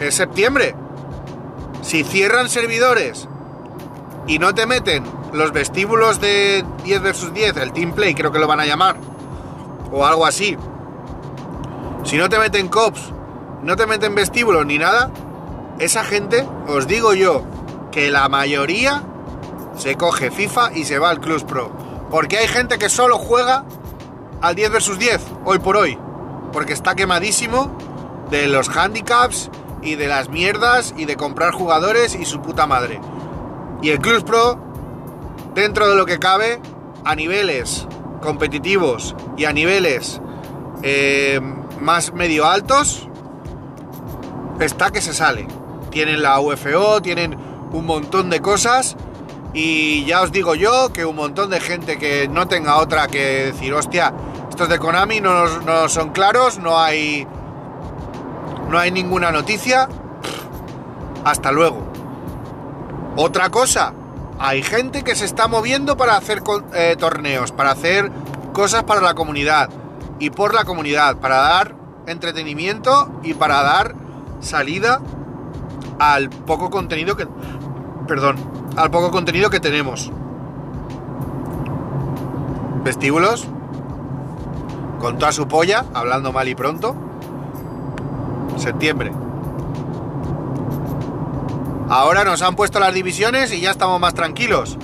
es 0.00 0.14
septiembre. 0.14 0.74
Si 1.82 2.04
cierran 2.04 2.48
servidores 2.48 3.28
y 4.26 4.38
no 4.38 4.54
te 4.54 4.66
meten 4.66 5.04
los 5.32 5.52
vestíbulos 5.52 6.20
de 6.20 6.64
10 6.84 7.02
versus 7.02 7.34
10, 7.34 7.58
el 7.58 7.72
team 7.72 7.92
play 7.92 8.14
creo 8.14 8.32
que 8.32 8.38
lo 8.38 8.46
van 8.46 8.60
a 8.60 8.66
llamar 8.66 8.96
o 9.92 10.06
algo 10.06 10.24
así. 10.24 10.56
Si 12.04 12.16
no 12.16 12.28
te 12.28 12.38
meten 12.38 12.68
cops, 12.68 13.12
no 13.62 13.76
te 13.76 13.86
meten 13.86 14.14
vestíbulos 14.14 14.64
ni 14.64 14.78
nada, 14.78 15.10
esa 15.78 16.02
gente, 16.02 16.46
os 16.66 16.86
digo 16.86 17.14
yo, 17.14 17.44
que 17.96 18.10
la 18.10 18.28
mayoría 18.28 19.02
se 19.78 19.96
coge 19.96 20.30
FIFA 20.30 20.74
y 20.74 20.84
se 20.84 20.98
va 20.98 21.08
al 21.08 21.18
Club 21.18 21.46
Pro. 21.46 21.72
Porque 22.10 22.36
hay 22.36 22.46
gente 22.46 22.76
que 22.76 22.90
solo 22.90 23.16
juega 23.16 23.64
al 24.42 24.54
10 24.54 24.70
versus 24.70 24.98
10, 24.98 25.18
hoy 25.46 25.60
por 25.60 25.78
hoy. 25.78 25.98
Porque 26.52 26.74
está 26.74 26.94
quemadísimo 26.94 27.74
de 28.28 28.48
los 28.48 28.68
handicaps 28.68 29.50
y 29.80 29.94
de 29.94 30.08
las 30.08 30.28
mierdas 30.28 30.92
y 30.98 31.06
de 31.06 31.16
comprar 31.16 31.54
jugadores 31.54 32.14
y 32.14 32.26
su 32.26 32.42
puta 32.42 32.66
madre. 32.66 33.00
Y 33.80 33.88
el 33.88 33.98
Club 33.98 34.26
Pro, 34.26 34.60
dentro 35.54 35.88
de 35.88 35.96
lo 35.96 36.04
que 36.04 36.18
cabe, 36.18 36.60
a 37.02 37.14
niveles 37.14 37.86
competitivos 38.20 39.16
y 39.38 39.46
a 39.46 39.54
niveles 39.54 40.20
eh, 40.82 41.40
más 41.80 42.12
medio 42.12 42.44
altos, 42.44 43.08
está 44.60 44.90
que 44.90 45.00
se 45.00 45.14
sale. 45.14 45.48
Tienen 45.90 46.20
la 46.20 46.38
UFO, 46.40 47.00
tienen 47.00 47.55
un 47.72 47.86
montón 47.86 48.30
de 48.30 48.40
cosas 48.40 48.96
y 49.52 50.04
ya 50.04 50.20
os 50.20 50.32
digo 50.32 50.54
yo 50.54 50.92
que 50.92 51.06
un 51.06 51.16
montón 51.16 51.50
de 51.50 51.60
gente 51.60 51.98
que 51.98 52.28
no 52.28 52.46
tenga 52.46 52.76
otra 52.76 53.08
que 53.08 53.46
decir, 53.46 53.72
hostia, 53.72 54.12
estos 54.50 54.68
de 54.68 54.78
Konami 54.78 55.20
no, 55.20 55.60
no 55.60 55.88
son 55.88 56.10
claros, 56.10 56.58
no 56.58 56.78
hay. 56.78 57.26
No 58.68 58.78
hay 58.78 58.90
ninguna 58.90 59.30
noticia. 59.30 59.88
Hasta 61.24 61.52
luego. 61.52 61.86
Otra 63.16 63.48
cosa, 63.50 63.94
hay 64.38 64.62
gente 64.62 65.02
que 65.04 65.14
se 65.14 65.24
está 65.24 65.48
moviendo 65.48 65.96
para 65.96 66.16
hacer 66.16 66.42
eh, 66.74 66.96
torneos, 66.98 67.52
para 67.52 67.70
hacer 67.70 68.12
cosas 68.52 68.84
para 68.84 69.00
la 69.00 69.14
comunidad 69.14 69.70
y 70.18 70.30
por 70.30 70.54
la 70.54 70.64
comunidad, 70.64 71.16
para 71.16 71.36
dar 71.36 71.74
entretenimiento 72.06 73.10
y 73.22 73.34
para 73.34 73.62
dar 73.62 73.94
salida 74.40 75.00
al 75.98 76.30
poco 76.30 76.70
contenido 76.70 77.16
que. 77.16 77.26
Perdón, 78.06 78.36
al 78.76 78.90
poco 78.90 79.10
contenido 79.10 79.50
que 79.50 79.60
tenemos. 79.60 80.10
Vestíbulos. 82.84 83.48
Con 85.00 85.18
toda 85.18 85.32
su 85.32 85.46
polla, 85.46 85.84
hablando 85.92 86.32
mal 86.32 86.48
y 86.48 86.54
pronto. 86.54 86.96
Septiembre. 88.56 89.12
Ahora 91.88 92.24
nos 92.24 92.42
han 92.42 92.56
puesto 92.56 92.80
las 92.80 92.92
divisiones 92.94 93.52
y 93.52 93.60
ya 93.60 93.70
estamos 93.70 94.00
más 94.00 94.14
tranquilos. 94.14 94.78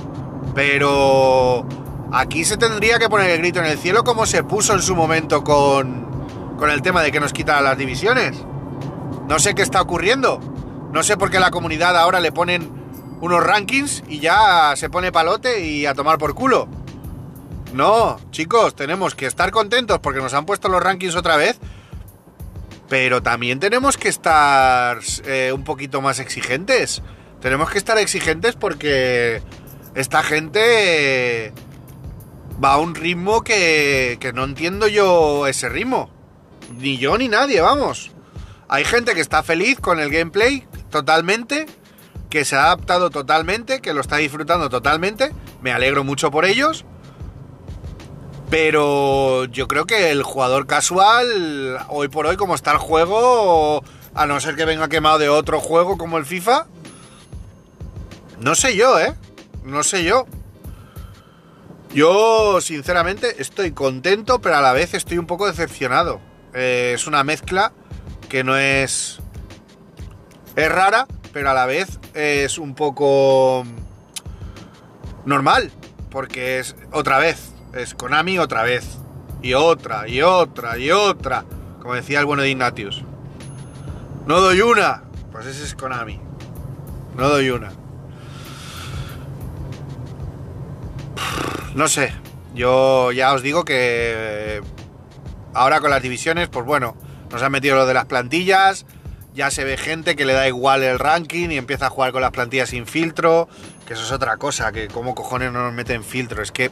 Pero 0.55 1.65
aquí 2.13 2.45
se 2.45 2.57
tendría 2.57 2.99
que 2.99 3.09
poner 3.09 3.31
el 3.31 3.39
grito 3.39 3.61
en 3.61 3.67
el 3.67 3.79
cielo 3.79 4.05
como 4.05 4.27
se 4.27 4.45
puso 4.45 4.75
en 4.75 4.83
su 4.83 4.95
momento 4.95 5.43
con, 5.43 6.07
con 6.59 6.71
el 6.71 6.83
tema 6.83 7.03
de 7.03 7.11
que 7.11 7.21
nos 7.21 7.33
quitaran 7.33 7.65
las 7.65 7.79
divisiones. 7.79 8.45
No 9.29 9.39
sé 9.39 9.55
qué 9.55 9.63
está 9.63 9.81
ocurriendo. 9.81 10.41
No 10.93 11.03
sé 11.03 11.17
por 11.17 11.31
qué 11.31 11.41
la 11.41 11.51
comunidad 11.51 11.97
ahora 11.97 12.21
le 12.21 12.33
ponen 12.33 12.71
unos 13.23 13.43
rankings 13.43 14.05
y 14.09 14.21
ya 14.21 14.75
se 14.77 14.91
pone 14.91 15.11
palote 15.11 15.65
y 15.65 15.87
a 15.87 15.95
tomar 15.95 16.19
por 16.19 16.35
culo. 16.35 16.69
No, 17.73 18.21
chicos, 18.31 18.77
tenemos 18.77 19.15
que 19.15 19.25
estar 19.25 19.51
contentos 19.53 20.01
porque 20.01 20.21
nos 20.21 20.35
han 20.35 20.45
puesto 20.45 20.69
los 20.69 20.83
rankings 20.83 21.17
otra 21.17 21.37
vez. 21.37 21.59
Pero 22.91 23.23
también 23.23 23.59
tenemos 23.59 23.97
que 23.97 24.11
estar 24.11 24.99
eh, 25.25 25.51
un 25.55 25.65
poquito 25.65 26.03
más 26.03 26.19
exigentes. 26.19 27.01
Tenemos 27.41 27.71
que 27.71 27.79
estar 27.79 27.97
exigentes 27.97 28.55
porque 28.55 29.41
esta 29.95 30.23
gente 30.23 31.47
eh, 31.47 31.53
va 32.63 32.75
a 32.75 32.79
un 32.79 32.95
ritmo 32.95 33.43
que, 33.43 34.19
que 34.21 34.35
no 34.35 34.45
entiendo 34.45 34.89
yo 34.89 35.47
ese 35.47 35.71
ritmo. 35.71 36.11
Ni 36.77 36.99
yo 36.99 37.17
ni 37.17 37.29
nadie, 37.29 37.63
vamos. 37.63 38.11
Hay 38.69 38.85
gente 38.85 39.15
que 39.15 39.23
está 39.23 39.43
feliz 39.43 39.81
con 39.81 39.99
el 39.99 40.11
gameplay 40.11 40.67
totalmente, 40.93 41.67
que 42.31 42.45
se 42.45 42.55
ha 42.55 42.67
adaptado 42.67 43.11
totalmente, 43.11 43.81
que 43.81 43.93
lo 43.93 44.01
está 44.01 44.19
disfrutando 44.19 44.71
totalmente. 44.71 45.33
Me 45.61 45.73
alegro 45.73 46.05
mucho 46.05 46.31
por 46.31 46.45
ellos. 46.45 46.85
Pero 48.49 49.47
yo 49.47 49.67
creo 49.67 49.87
que 49.87 50.11
el 50.11 50.23
jugador 50.23 50.69
casual, 50.69 51.79
hoy 51.89 52.07
por 52.09 52.27
hoy, 52.27 52.37
como 52.37 52.55
está 52.55 52.71
el 52.71 52.79
juego, 52.79 53.83
a 54.15 54.27
no 54.27 54.39
ser 54.41 54.55
que 54.55 54.67
venga 54.67 54.89
quemado 54.89 55.19
de 55.19 55.29
otro 55.29 55.59
juego 55.59 55.97
como 55.97 56.19
el 56.19 56.27
FIFA, 56.27 56.67
no 58.41 58.55
sé 58.55 58.77
yo, 58.77 59.01
¿eh? 59.01 59.15
No 59.65 59.83
sé 59.83 60.05
yo. 60.05 60.27
Yo, 61.95 62.61
sinceramente, 62.61 63.37
estoy 63.41 63.73
contento, 63.73 64.41
pero 64.41 64.57
a 64.57 64.61
la 64.61 64.75
vez 64.75 64.93
estoy 64.93 65.17
un 65.17 65.27
poco 65.27 65.47
decepcionado. 65.47 66.21
Eh, 66.53 66.93
es 66.95 67.07
una 67.07 67.25
mezcla 67.25 67.73
que 68.29 68.45
no 68.45 68.57
es... 68.59 69.22
Es 70.55 70.71
rara, 70.71 71.07
pero 71.33 71.51
a 71.51 71.55
la 71.55 71.67
vez 71.67 71.99
es 72.15 72.59
un 72.59 72.75
poco 72.75 73.65
normal, 75.25 75.71
porque 76.11 76.59
es 76.59 76.77
otra 76.91 77.19
vez, 77.19 77.53
es 77.73 77.95
Konami 77.95 78.39
otra 78.39 78.63
vez, 78.63 78.99
y 79.41 79.55
otra, 79.55 80.07
y 80.09 80.21
otra, 80.21 80.79
y 80.79 80.91
otra, 80.91 81.45
como 81.81 81.95
decía 81.95 82.21
el 82.21 82.27
bueno 82.27 82.43
de 82.43 82.51
Ignatius. 82.51 83.03
No 84.27 84.41
doy 84.41 84.61
una, 84.61 85.05
pues 85.33 85.47
ese 85.47 85.65
es 85.65 85.75
Konami. 85.75 86.21
No 87.17 87.29
doy 87.29 87.51
una. 87.51 87.73
No 91.75 91.89
sé, 91.89 92.13
yo 92.55 93.11
ya 93.13 93.33
os 93.33 93.43
digo 93.43 93.65
que 93.65 94.63
ahora 95.55 95.81
con 95.81 95.91
las 95.91 96.03
divisiones, 96.03 96.49
pues 96.49 96.67
bueno, 96.67 96.95
nos 97.31 97.43
han 97.43 97.53
metido 97.53 97.77
lo 97.77 97.87
de 97.87 97.95
las 97.95 98.05
plantillas, 98.05 98.85
ya 99.35 99.51
se 99.51 99.65
ve 99.65 99.77
gente 99.77 100.17
que 100.17 100.25
le 100.25 100.35
da 100.35 100.47
igual 100.47 100.83
el 100.83 100.99
ranking 100.99 101.51
y 101.51 101.57
empieza 101.57 101.87
a 101.87 101.91
jugar 101.91 102.13
con 102.13 102.23
las 102.23 102.33
plantillas 102.33 102.71
sin 102.71 102.87
filtro, 102.87 103.49
que 103.87 103.95
eso 103.95 104.03
es 104.03 104.13
otra 104.13 104.37
cosa, 104.37 104.73
que 104.73 104.89
como 104.89 105.15
cojones 105.15 105.53
no 105.53 105.63
nos 105.63 105.73
meten 105.73 106.05
filtro, 106.05 106.43
es 106.43 106.53
que 106.53 106.71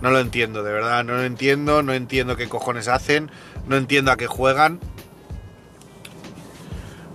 no 0.00 0.10
lo 0.10 0.20
entiendo, 0.20 0.62
de 0.62 0.72
verdad, 0.72 1.04
no 1.04 1.14
lo 1.14 1.24
entiendo, 1.24 1.82
no 1.82 1.92
entiendo 1.92 2.36
qué 2.36 2.48
cojones 2.48 2.88
hacen, 2.88 3.30
no 3.66 3.76
entiendo 3.76 4.10
a 4.12 4.16
qué 4.16 4.26
juegan. 4.26 4.80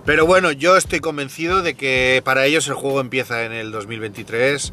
Pero 0.04 0.24
bueno, 0.24 0.52
yo 0.52 0.76
estoy 0.76 1.00
convencido 1.00 1.62
de 1.62 1.74
que 1.74 2.22
para 2.24 2.46
ellos 2.46 2.66
el 2.68 2.74
juego 2.74 3.00
empieza 3.00 3.44
en 3.44 3.52
el 3.52 3.70
2023, 3.70 4.72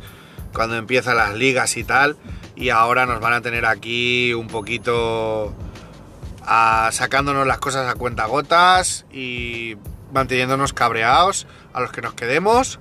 cuando 0.54 0.78
empiezan 0.78 1.18
las 1.18 1.36
ligas 1.36 1.75
y 1.75 1.84
tal, 1.84 2.16
y 2.56 2.70
ahora 2.70 3.06
nos 3.06 3.20
van 3.20 3.34
a 3.34 3.42
tener 3.42 3.66
aquí 3.66 4.34
un 4.34 4.48
poquito 4.48 5.54
sacándonos 6.92 7.48
las 7.48 7.58
cosas 7.58 7.90
a 7.90 7.96
cuenta 7.96 8.25
gotas 8.25 9.06
y 9.12 9.78
manteniéndonos 10.14 10.74
cabreados 10.74 11.48
a 11.74 11.82
los 11.82 11.92
que 11.92 12.02
nos 12.02 12.14
quedemos. 12.14 12.80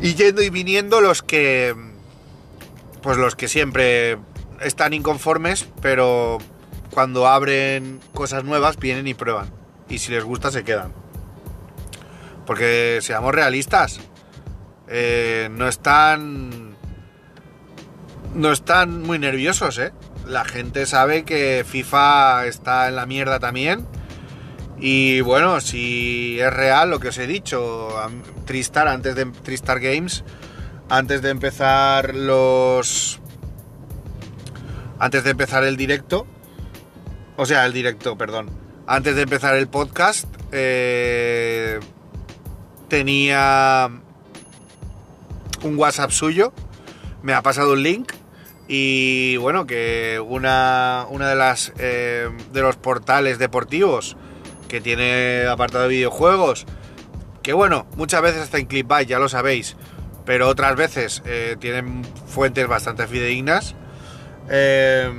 Y 0.00 0.14
yendo 0.14 0.42
y 0.42 0.50
viniendo 0.50 1.00
los 1.00 1.22
que 1.22 1.74
pues 3.02 3.16
los 3.16 3.36
que 3.36 3.48
siempre 3.48 4.18
están 4.60 4.94
inconformes 4.94 5.68
pero 5.82 6.38
cuando 6.90 7.26
abren 7.26 8.00
cosas 8.12 8.44
nuevas 8.44 8.76
vienen 8.78 9.06
y 9.06 9.14
prueban. 9.14 9.50
Y 9.88 9.98
si 9.98 10.10
les 10.10 10.24
gusta 10.24 10.50
se 10.50 10.64
quedan. 10.64 10.92
Porque 12.46 12.98
seamos 13.00 13.34
realistas 13.34 14.00
eh, 14.88 15.48
no 15.50 15.68
están 15.68 16.76
no 18.34 18.52
están 18.52 19.02
muy 19.02 19.18
nerviosos 19.18 19.78
eh 19.78 19.92
la 20.26 20.44
gente 20.44 20.86
sabe 20.86 21.24
que 21.24 21.64
FIFA 21.66 22.46
está 22.46 22.88
en 22.88 22.96
la 22.96 23.06
mierda 23.06 23.38
también. 23.38 23.86
Y 24.78 25.20
bueno, 25.20 25.60
si 25.60 26.38
es 26.40 26.52
real 26.52 26.90
lo 26.90 27.00
que 27.00 27.08
os 27.08 27.18
he 27.18 27.26
dicho, 27.26 27.90
Tristar, 28.44 28.88
antes 28.88 29.14
de 29.14 29.26
Tristar 29.26 29.80
Games, 29.80 30.24
antes 30.88 31.22
de 31.22 31.30
empezar 31.30 32.14
los. 32.14 33.20
Antes 34.98 35.24
de 35.24 35.30
empezar 35.30 35.64
el 35.64 35.76
directo, 35.76 36.26
o 37.36 37.46
sea, 37.46 37.66
el 37.66 37.72
directo, 37.72 38.16
perdón. 38.16 38.50
Antes 38.86 39.16
de 39.16 39.22
empezar 39.22 39.56
el 39.56 39.68
podcast, 39.68 40.26
eh, 40.52 41.80
tenía 42.88 43.90
un 45.62 45.78
WhatsApp 45.78 46.10
suyo, 46.10 46.52
me 47.22 47.32
ha 47.32 47.42
pasado 47.42 47.72
un 47.72 47.82
link 47.82 48.12
y 48.66 49.36
bueno, 49.36 49.66
que 49.66 50.22
una, 50.26 51.06
una 51.10 51.28
de 51.28 51.36
las 51.36 51.72
eh, 51.78 52.30
de 52.52 52.62
los 52.62 52.76
portales 52.76 53.38
deportivos 53.38 54.16
que 54.68 54.80
tiene 54.80 55.46
apartado 55.46 55.84
de 55.84 55.90
videojuegos, 55.90 56.66
que 57.42 57.52
bueno, 57.52 57.86
muchas 57.96 58.22
veces 58.22 58.42
está 58.42 58.58
en 58.58 58.66
Clipbait, 58.66 59.08
ya 59.08 59.18
lo 59.18 59.28
sabéis, 59.28 59.76
pero 60.24 60.48
otras 60.48 60.76
veces 60.76 61.22
eh, 61.26 61.56
tienen 61.60 62.04
fuentes 62.26 62.66
bastante 62.66 63.06
fidedignas. 63.06 63.74
Eh, 64.48 65.10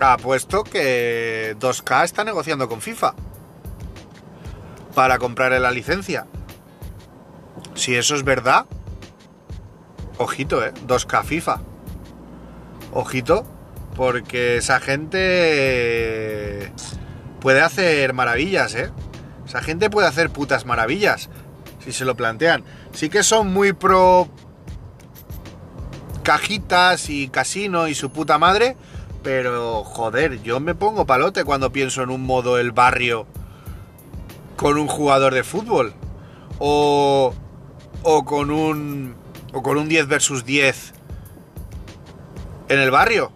ha 0.00 0.16
puesto 0.16 0.64
que 0.64 1.54
2K 1.58 2.04
está 2.04 2.24
negociando 2.24 2.68
con 2.68 2.80
FIFA 2.80 3.14
para 4.94 5.18
comprarle 5.18 5.60
la 5.60 5.70
licencia. 5.70 6.26
Si 7.74 7.94
eso 7.94 8.14
es 8.14 8.24
verdad, 8.24 8.66
Ojito, 10.22 10.64
¿eh? 10.64 10.72
2K 10.86 11.24
FIFA. 11.24 11.60
Ojito, 12.92 13.44
porque 13.96 14.58
esa 14.58 14.78
gente 14.78 16.72
puede 17.40 17.60
hacer 17.60 18.12
maravillas, 18.12 18.76
¿eh? 18.76 18.92
Esa 19.44 19.62
gente 19.62 19.90
puede 19.90 20.06
hacer 20.06 20.30
putas 20.30 20.64
maravillas, 20.64 21.28
si 21.84 21.92
se 21.92 22.04
lo 22.04 22.14
plantean. 22.14 22.62
Sí 22.92 23.08
que 23.08 23.24
son 23.24 23.52
muy 23.52 23.72
pro 23.72 24.28
cajitas 26.22 27.10
y 27.10 27.26
casino 27.28 27.88
y 27.88 27.96
su 27.96 28.10
puta 28.12 28.38
madre, 28.38 28.76
pero 29.24 29.82
joder, 29.82 30.40
yo 30.42 30.60
me 30.60 30.76
pongo 30.76 31.04
palote 31.04 31.42
cuando 31.42 31.72
pienso 31.72 32.00
en 32.02 32.10
un 32.10 32.22
modo 32.22 32.58
el 32.58 32.70
barrio 32.70 33.26
con 34.56 34.78
un 34.78 34.86
jugador 34.86 35.34
de 35.34 35.42
fútbol. 35.42 35.94
O, 36.60 37.34
o 38.04 38.24
con 38.24 38.52
un 38.52 39.21
o 39.52 39.62
con 39.62 39.78
un 39.78 39.88
10 39.88 40.06
versus 40.06 40.44
10 40.44 40.92
en 42.68 42.78
el 42.78 42.90
barrio, 42.90 43.32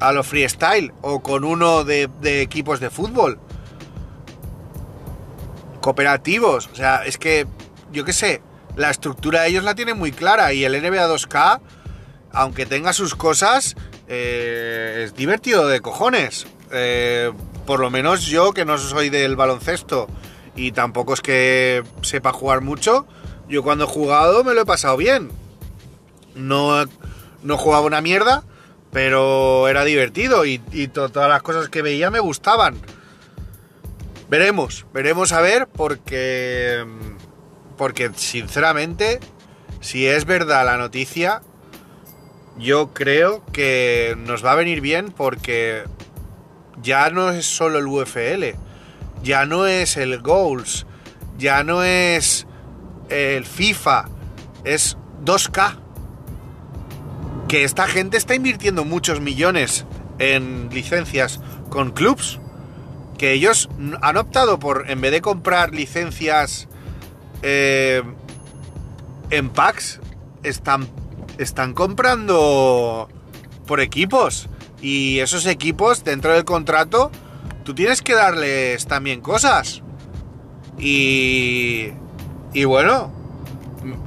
a 0.00 0.12
lo 0.12 0.22
freestyle, 0.24 0.92
o 1.02 1.22
con 1.22 1.44
uno 1.44 1.84
de, 1.84 2.08
equipos 2.42 2.80
de 2.80 2.90
fútbol, 2.90 3.38
cooperativos, 5.80 6.68
o 6.72 6.74
sea, 6.74 7.04
es 7.04 7.18
que, 7.18 7.46
yo 7.92 8.04
qué 8.04 8.12
sé, 8.12 8.42
la 8.76 8.90
estructura 8.90 9.42
de 9.42 9.48
ellos 9.48 9.64
la 9.64 9.74
tienen 9.74 9.98
muy 9.98 10.12
clara. 10.12 10.52
Y 10.52 10.64
el 10.64 10.72
NBA 10.72 11.08
2K, 11.08 11.60
aunque 12.32 12.66
tenga 12.66 12.92
sus 12.92 13.14
cosas, 13.14 13.76
eh, 14.08 15.02
es 15.04 15.14
divertido 15.14 15.68
de 15.68 15.80
cojones. 15.80 16.46
Eh, 16.70 17.32
por 17.66 17.80
lo 17.80 17.90
menos 17.90 18.26
yo, 18.26 18.52
que 18.52 18.64
no 18.64 18.78
soy 18.78 19.10
del 19.10 19.36
baloncesto 19.36 20.08
y 20.56 20.72
tampoco 20.72 21.14
es 21.14 21.20
que 21.20 21.82
sepa 22.02 22.32
jugar 22.32 22.60
mucho, 22.60 23.06
yo 23.52 23.62
cuando 23.62 23.84
he 23.84 23.86
jugado 23.86 24.44
me 24.44 24.54
lo 24.54 24.62
he 24.62 24.64
pasado 24.64 24.96
bien. 24.96 25.30
No, 26.34 26.86
no 27.42 27.58
jugaba 27.58 27.84
una 27.84 28.00
mierda, 28.00 28.44
pero 28.90 29.68
era 29.68 29.84
divertido 29.84 30.46
y, 30.46 30.58
todas 30.88 31.28
las 31.28 31.42
cosas 31.42 31.68
que 31.68 31.82
veía 31.82 32.10
me 32.10 32.18
gustaban. 32.18 32.80
Veremos, 34.30 34.86
veremos 34.94 35.32
a 35.32 35.42
ver 35.42 35.68
porque 35.68 36.82
porque 37.76 38.10
sinceramente 38.14 39.20
si 39.80 40.06
es 40.06 40.24
verdad 40.24 40.64
la 40.64 40.78
noticia 40.78 41.42
yo 42.56 42.94
creo 42.94 43.44
que 43.52 44.14
nos 44.16 44.42
va 44.42 44.52
a 44.52 44.54
venir 44.54 44.80
bien 44.80 45.10
porque 45.10 45.82
ya 46.80 47.10
no 47.10 47.30
es 47.32 47.44
solo 47.44 47.78
el 47.80 47.86
UFL, 47.86 48.56
ya 49.22 49.44
no 49.44 49.66
es 49.66 49.98
el 49.98 50.22
Goals, 50.22 50.86
ya 51.36 51.64
no 51.64 51.82
es 51.84 52.46
el 53.12 53.44
FIFA, 53.44 54.06
es 54.64 54.96
2K. 55.24 55.78
Que 57.48 57.64
esta 57.64 57.86
gente 57.86 58.16
está 58.16 58.34
invirtiendo 58.34 58.84
muchos 58.84 59.20
millones 59.20 59.84
en 60.18 60.70
licencias 60.70 61.40
con 61.68 61.90
clubs. 61.90 62.40
Que 63.18 63.32
ellos 63.32 63.68
han 64.00 64.16
optado 64.16 64.58
por, 64.58 64.90
en 64.90 65.00
vez 65.00 65.12
de 65.12 65.20
comprar 65.20 65.74
licencias 65.74 66.68
eh, 67.42 68.02
en 69.30 69.50
packs, 69.50 70.00
están, 70.42 70.88
están 71.38 71.74
comprando 71.74 73.08
por 73.66 73.80
equipos. 73.80 74.48
Y 74.80 75.20
esos 75.20 75.46
equipos, 75.46 76.02
dentro 76.02 76.32
del 76.32 76.44
contrato, 76.44 77.12
tú 77.64 77.74
tienes 77.74 78.02
que 78.02 78.14
darles 78.14 78.86
también 78.86 79.20
cosas. 79.20 79.82
Y 80.78 81.92
y 82.52 82.64
bueno, 82.64 83.10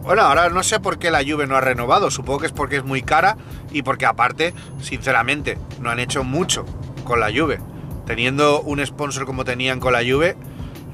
bueno, 0.04 0.22
ahora 0.22 0.50
no 0.50 0.64
sé 0.64 0.80
por 0.80 1.00
qué 1.00 1.12
la 1.12 1.24
Juve 1.24 1.48
no 1.48 1.56
ha 1.56 1.62
renovado, 1.62 2.12
supongo 2.12 2.40
que 2.40 2.48
es 2.48 2.52
porque 2.52 2.78
es 2.78 2.84
muy 2.84 3.02
cara 3.02 3.38
y 3.72 3.82
porque 3.82 4.06
aparte, 4.06 4.54
sinceramente, 4.82 5.58
no 5.82 5.90
han 5.90 6.00
hecho 6.00 6.24
mucho 6.24 6.66
con 7.04 7.20
la 7.20 7.28
Juve. 7.28 7.60
Teniendo 8.06 8.62
un 8.62 8.86
sponsor 8.86 9.26
como 9.26 9.44
tenían 9.46 9.80
con 9.80 9.94
la 9.94 10.00
Juve, 10.00 10.38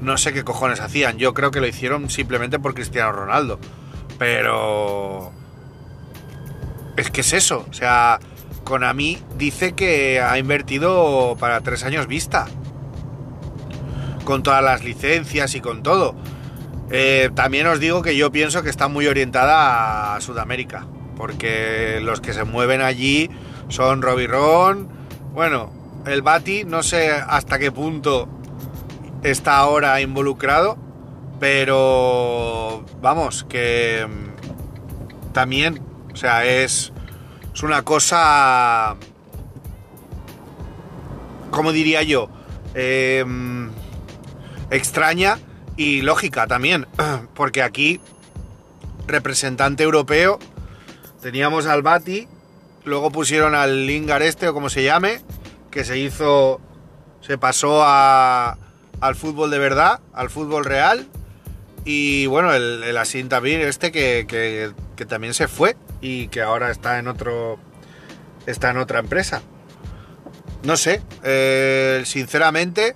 no 0.00 0.16
sé 0.16 0.32
qué 0.32 0.44
cojones 0.44 0.80
hacían. 0.80 1.18
Yo 1.18 1.34
creo 1.34 1.50
que 1.50 1.60
lo 1.60 1.66
hicieron 1.66 2.10
simplemente 2.10 2.58
por 2.58 2.74
Cristiano 2.74 3.12
Ronaldo. 3.12 3.58
Pero... 4.18 5.32
Es 6.96 7.10
que 7.10 7.20
es 7.20 7.32
eso. 7.32 7.66
O 7.70 7.72
sea, 7.72 8.18
Konami 8.64 9.18
dice 9.36 9.74
que 9.74 10.20
ha 10.20 10.38
invertido 10.38 11.36
para 11.38 11.60
tres 11.60 11.84
años 11.84 12.06
vista. 12.06 12.46
Con 14.24 14.42
todas 14.42 14.62
las 14.62 14.82
licencias 14.84 15.54
y 15.54 15.60
con 15.60 15.82
todo. 15.82 16.14
Eh, 16.94 17.30
también 17.34 17.66
os 17.66 17.80
digo 17.80 18.02
que 18.02 18.18
yo 18.18 18.30
pienso 18.30 18.62
que 18.62 18.68
está 18.68 18.86
muy 18.86 19.06
orientada 19.06 20.14
a 20.14 20.20
Sudamérica. 20.20 20.86
Porque 21.16 22.00
los 22.02 22.20
que 22.20 22.34
se 22.34 22.44
mueven 22.44 22.82
allí 22.82 23.30
son 23.68 24.02
Robbie 24.02 24.26
Ron. 24.26 24.88
Bueno, 25.32 25.72
el 26.06 26.20
Bati 26.20 26.64
no 26.64 26.82
sé 26.82 27.10
hasta 27.10 27.58
qué 27.58 27.72
punto 27.72 28.28
está 29.22 29.56
ahora 29.56 30.00
involucrado. 30.02 30.76
Pero 31.40 32.84
vamos, 33.00 33.44
que 33.48 34.06
mm, 34.06 35.32
también, 35.32 35.80
o 36.12 36.16
sea, 36.16 36.44
es, 36.44 36.92
una 37.62 37.82
cosa, 37.82 38.96
como 41.50 41.72
diría 41.72 42.02
yo, 42.02 42.28
eh, 42.74 43.24
extraña 44.70 45.38
y 45.76 46.02
lógica 46.02 46.46
también, 46.46 46.86
porque 47.34 47.62
aquí, 47.62 48.00
representante 49.06 49.82
europeo, 49.82 50.38
teníamos 51.20 51.66
al 51.66 51.82
Bati, 51.82 52.28
luego 52.84 53.10
pusieron 53.10 53.54
al 53.54 53.86
Lingar 53.86 54.22
este 54.22 54.48
o 54.48 54.54
como 54.54 54.68
se 54.68 54.82
llame, 54.82 55.20
que 55.70 55.84
se 55.84 55.98
hizo, 55.98 56.60
se 57.20 57.38
pasó 57.38 57.82
al 57.84 59.14
fútbol 59.16 59.50
de 59.50 59.58
verdad, 59.58 60.00
al 60.12 60.30
fútbol 60.30 60.64
real, 60.64 61.08
y 61.84 62.26
bueno, 62.26 62.52
el, 62.52 62.82
el 62.84 62.96
este 62.96 63.90
que, 63.90 64.24
que, 64.28 64.72
que, 64.94 65.06
también 65.06 65.34
se 65.34 65.48
fue 65.48 65.76
y 66.00 66.28
que 66.28 66.40
ahora 66.40 66.70
está 66.70 66.98
en 66.98 67.08
otro. 67.08 67.58
está 68.46 68.70
en 68.70 68.76
otra 68.76 69.00
empresa. 69.00 69.42
No 70.62 70.76
sé. 70.76 71.02
Eh, 71.24 72.02
sinceramente. 72.04 72.94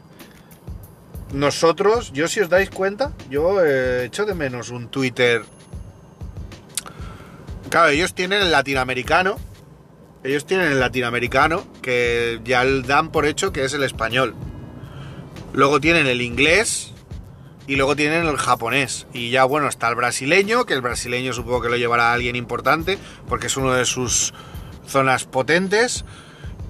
Nosotros, 1.33 2.13
yo 2.13 2.29
si 2.29 2.41
os 2.41 2.49
dais 2.49 2.71
cuenta, 2.71 3.13
yo 3.29 3.65
he 3.65 4.05
hecho 4.05 4.25
de 4.25 4.35
menos 4.35 4.71
un 4.71 4.89
Twitter. 4.89 5.45
Claro, 7.69 7.89
ellos 7.89 8.15
tienen 8.15 8.43
el 8.43 8.53
latinoamericano. 8.53 9.37
Ellos 10.25 10.47
tienen 10.47 10.73
el 10.73 10.81
latinoamericano, 10.81 11.65
que 11.83 12.41
ya 12.45 12.65
dan 12.65 13.13
por 13.13 13.27
hecho 13.27 13.53
que 13.53 13.65
es 13.65 13.75
el 13.75 13.83
español. 13.85 14.35
Luego 15.53 15.81
tienen 15.81 16.07
el 16.07 16.21
inglés, 16.21 16.93
y 17.67 17.77
luego 17.77 17.97
tienen 17.97 18.27
el 18.27 18.37
japonés. 18.37 19.07
Y 19.13 19.31
ya 19.31 19.45
bueno, 19.45 19.69
está 19.69 19.89
el 19.89 19.95
brasileño, 19.95 20.67
que 20.67 20.75
el 20.75 20.81
brasileño 20.81 21.33
supongo 21.33 21.63
que 21.63 21.69
lo 21.69 21.77
llevará 21.77 22.13
alguien 22.13 22.37
importante, 22.37 22.99
porque 23.29 23.49
es 23.49 23.57
uno 23.57 23.73
de 23.73 23.85
sus 23.85 24.33
zonas 24.87 25.25
potentes. 25.25 26.05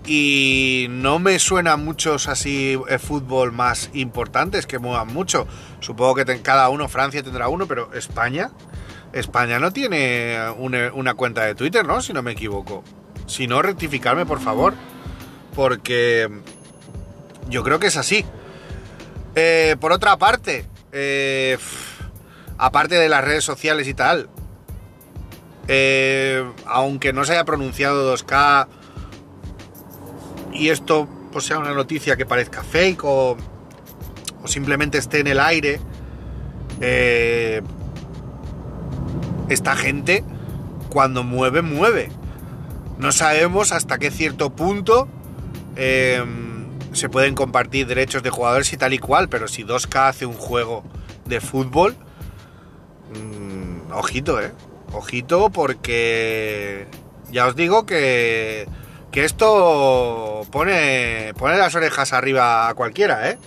Y 0.07 0.87
no 0.89 1.19
me 1.19 1.39
suenan 1.41 1.85
muchos 1.85 2.29
así 2.29 2.79
de 2.89 2.99
fútbol 2.99 3.51
más 3.53 3.91
importantes 3.93 4.67
que 4.67 4.79
muevan 4.79 5.13
mucho. 5.13 5.49
Supongo 5.81 6.15
que 6.15 6.43
cada 6.43 6.69
uno, 6.69 6.89
Francia 6.89 7.23
tendrá 7.23 7.49
uno, 7.49 7.67
pero 7.67 7.93
España, 7.93 8.53
España 9.13 9.59
no 9.59 9.73
tiene 9.73 10.39
una, 10.59 10.93
una 10.93 11.15
cuenta 11.15 11.45
de 11.45 11.57
Twitter, 11.57 11.85
¿no? 11.85 12.01
Si 12.01 12.13
no 12.13 12.23
me 12.23 12.33
equivoco. 12.33 12.85
Si 13.27 13.49
no, 13.49 13.63
rectificarme, 13.63 14.27
por 14.27 14.41
favor. 14.41 14.75
Porque 15.55 16.29
yo 17.49 17.65
creo 17.65 17.79
que 17.79 17.89
es 17.89 17.97
así. 17.97 18.25
Eh, 19.35 19.77
por 19.81 19.93
otra 19.93 20.17
parte, 20.17 20.67
eh, 20.93 21.59
aparte 22.59 22.95
de 22.95 23.09
las 23.09 23.25
redes 23.25 23.45
sociales 23.45 23.87
y 23.87 23.95
tal, 23.95 24.29
eh, 25.69 26.45
aunque 26.67 27.13
no 27.13 27.25
se 27.25 27.33
haya 27.33 27.45
pronunciado 27.45 28.15
2K 28.17 28.67
y 30.59 30.71
esto 30.71 31.09
pues 31.33 31.45
sea 31.45 31.59
una 31.59 31.73
noticia 31.73 32.17
que 32.17 32.27
parezca 32.27 32.63
fake 32.63 33.05
o, 33.05 33.37
simplemente 34.47 34.99
esté 34.99 35.21
en 35.21 35.27
el 35.27 35.41
aire, 35.41 35.81
eh, 36.81 37.63
esta 39.49 39.75
gente 39.75 40.25
cuando 40.89 41.25
mueve, 41.25 41.63
mueve. 41.63 42.11
No 42.99 43.13
sabemos 43.13 43.73
hasta 43.73 43.99
qué 43.99 44.11
cierto 44.11 44.51
punto 44.51 45.09
se 46.97 47.09
pueden 47.11 47.35
compartir 47.35 47.87
derechos 47.87 48.23
de 48.23 48.31
jugadores 48.31 48.73
y 48.73 48.77
tal 48.77 48.95
y 48.95 48.99
cual, 48.99 49.29
pero 49.29 49.49
si 49.49 49.65
2K 49.65 50.09
hace 50.09 50.27
un 50.27 50.35
juego 50.35 50.83
de 51.27 51.41
fútbol, 51.41 51.95
mmm, 53.13 53.93
ojito, 53.93 54.41
¿eh? 54.41 54.53
Ojito 54.93 55.51
porque 55.51 56.87
ya 57.31 57.47
os 57.47 57.57
digo 57.57 57.85
que, 57.85 58.67
que 59.17 59.25
esto 59.25 60.47
pone, 60.53 61.33
pone 61.39 61.57
las 61.57 61.75
orejas 61.75 62.13
arriba 62.13 62.69
a 62.69 62.75
cualquiera, 62.75 63.31
¿eh? 63.31 63.39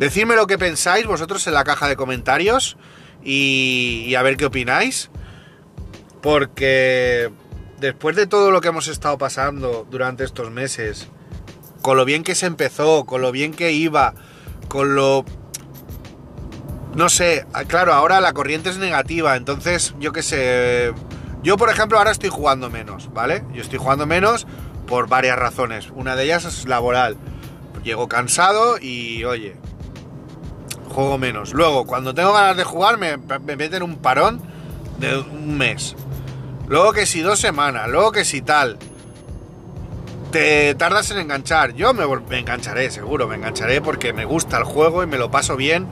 Decidme 0.00 0.34
lo 0.34 0.48
que 0.48 0.58
pensáis 0.58 1.06
vosotros 1.06 1.46
en 1.46 1.54
la 1.54 1.62
caja 1.62 1.86
de 1.86 1.94
comentarios 1.94 2.76
y, 3.22 4.02
y 4.04 4.16
a 4.16 4.22
ver 4.22 4.36
qué 4.36 4.46
opináis. 4.46 5.10
Porque 6.22 7.30
después 7.78 8.16
de 8.16 8.26
todo 8.26 8.50
lo 8.50 8.60
que 8.60 8.66
hemos 8.66 8.88
estado 8.88 9.16
pasando 9.16 9.86
durante 9.92 10.24
estos 10.24 10.50
meses, 10.50 11.06
con 11.80 11.96
lo 11.96 12.04
bien 12.04 12.24
que 12.24 12.34
se 12.34 12.46
empezó, 12.46 13.06
con 13.06 13.22
lo 13.22 13.30
bien 13.30 13.54
que 13.54 13.70
iba, 13.70 14.14
con 14.66 14.96
lo... 14.96 15.24
No 16.96 17.10
sé, 17.10 17.46
claro, 17.68 17.94
ahora 17.94 18.20
la 18.20 18.32
corriente 18.32 18.70
es 18.70 18.78
negativa, 18.78 19.36
entonces 19.36 19.94
yo 20.00 20.10
qué 20.10 20.24
sé... 20.24 20.92
Yo, 21.46 21.56
por 21.56 21.70
ejemplo, 21.70 21.96
ahora 21.96 22.10
estoy 22.10 22.28
jugando 22.28 22.70
menos, 22.70 23.08
¿vale? 23.14 23.44
Yo 23.54 23.62
estoy 23.62 23.78
jugando 23.78 24.04
menos 24.04 24.48
por 24.88 25.08
varias 25.08 25.38
razones. 25.38 25.92
Una 25.94 26.16
de 26.16 26.24
ellas 26.24 26.44
es 26.44 26.66
laboral. 26.66 27.16
Llego 27.84 28.08
cansado 28.08 28.78
y, 28.80 29.22
oye, 29.22 29.54
juego 30.88 31.18
menos. 31.18 31.54
Luego, 31.54 31.86
cuando 31.86 32.12
tengo 32.14 32.32
ganas 32.32 32.56
de 32.56 32.64
jugar, 32.64 32.98
me, 32.98 33.16
me 33.16 33.54
meten 33.54 33.84
un 33.84 33.94
parón 33.98 34.40
de 34.98 35.18
un 35.18 35.56
mes. 35.56 35.94
Luego 36.66 36.92
que 36.92 37.06
si 37.06 37.20
dos 37.20 37.38
semanas, 37.38 37.88
luego 37.90 38.10
que 38.10 38.24
si 38.24 38.42
tal 38.42 38.76
te 40.32 40.74
tardas 40.74 41.12
en 41.12 41.18
enganchar. 41.18 41.74
Yo 41.74 41.94
me, 41.94 42.06
engancharé, 42.36 42.90
seguro, 42.90 43.28
me 43.28 43.36
engancharé 43.36 43.80
porque 43.80 44.12
me 44.12 44.24
gusta 44.24 44.58
el 44.58 44.64
juego 44.64 45.04
y 45.04 45.06
me 45.06 45.16
lo 45.16 45.30
paso 45.30 45.54
bien 45.54 45.86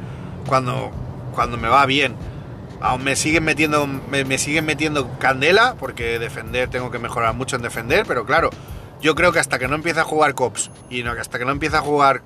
cuando, 0.49 0.91
cuando 1.33 1.57
me 1.59 1.69
va 1.69 1.87
bien. 1.87 2.17
Aún 2.85 3.03
me 3.03 3.17
siguen 3.17 3.45
metiendo, 3.45 3.87
me, 3.87 4.37
siguen 4.37 4.67
metiendo 4.67 5.19
candela 5.19 5.75
porque 5.79 6.19
defender 6.19 6.69
tengo 6.69 6.91
que 6.91 6.99
mejorar 6.99 7.33
mucho 7.33 7.57
en 7.57 7.63
defender, 7.63 8.05
pero 8.07 8.27
claro, 8.27 8.51
yo 9.01 9.15
creo 9.15 9.33
que 9.33 9.39
hasta 9.39 9.59
que 9.59 9.69
no 9.69 9.75
empiece 9.75 10.01
a 10.01 10.05
jugar 10.05 10.35
cops 10.35 10.71
y 10.91 11.03
no, 11.03 11.13
hasta 11.13 11.39
que 11.39 11.47
no 11.47 11.53
empiece 11.53 11.79
a 11.79 11.81
jugar 11.81 12.21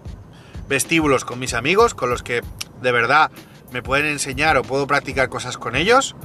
vestíbulos 0.69 1.25
con 1.25 1.39
mis 1.39 1.55
amigos, 1.55 1.95
con 1.95 2.11
los 2.11 2.25
que 2.25 2.43
de 2.83 2.91
verdad 2.91 3.31
me 3.71 3.85
pueden 3.85 4.07
enseñar 4.07 4.57
o 4.57 4.63
puedo 4.63 4.89
practicar 4.89 5.29
cosas 5.29 5.59
con 5.59 5.77
ellos, 5.77 6.17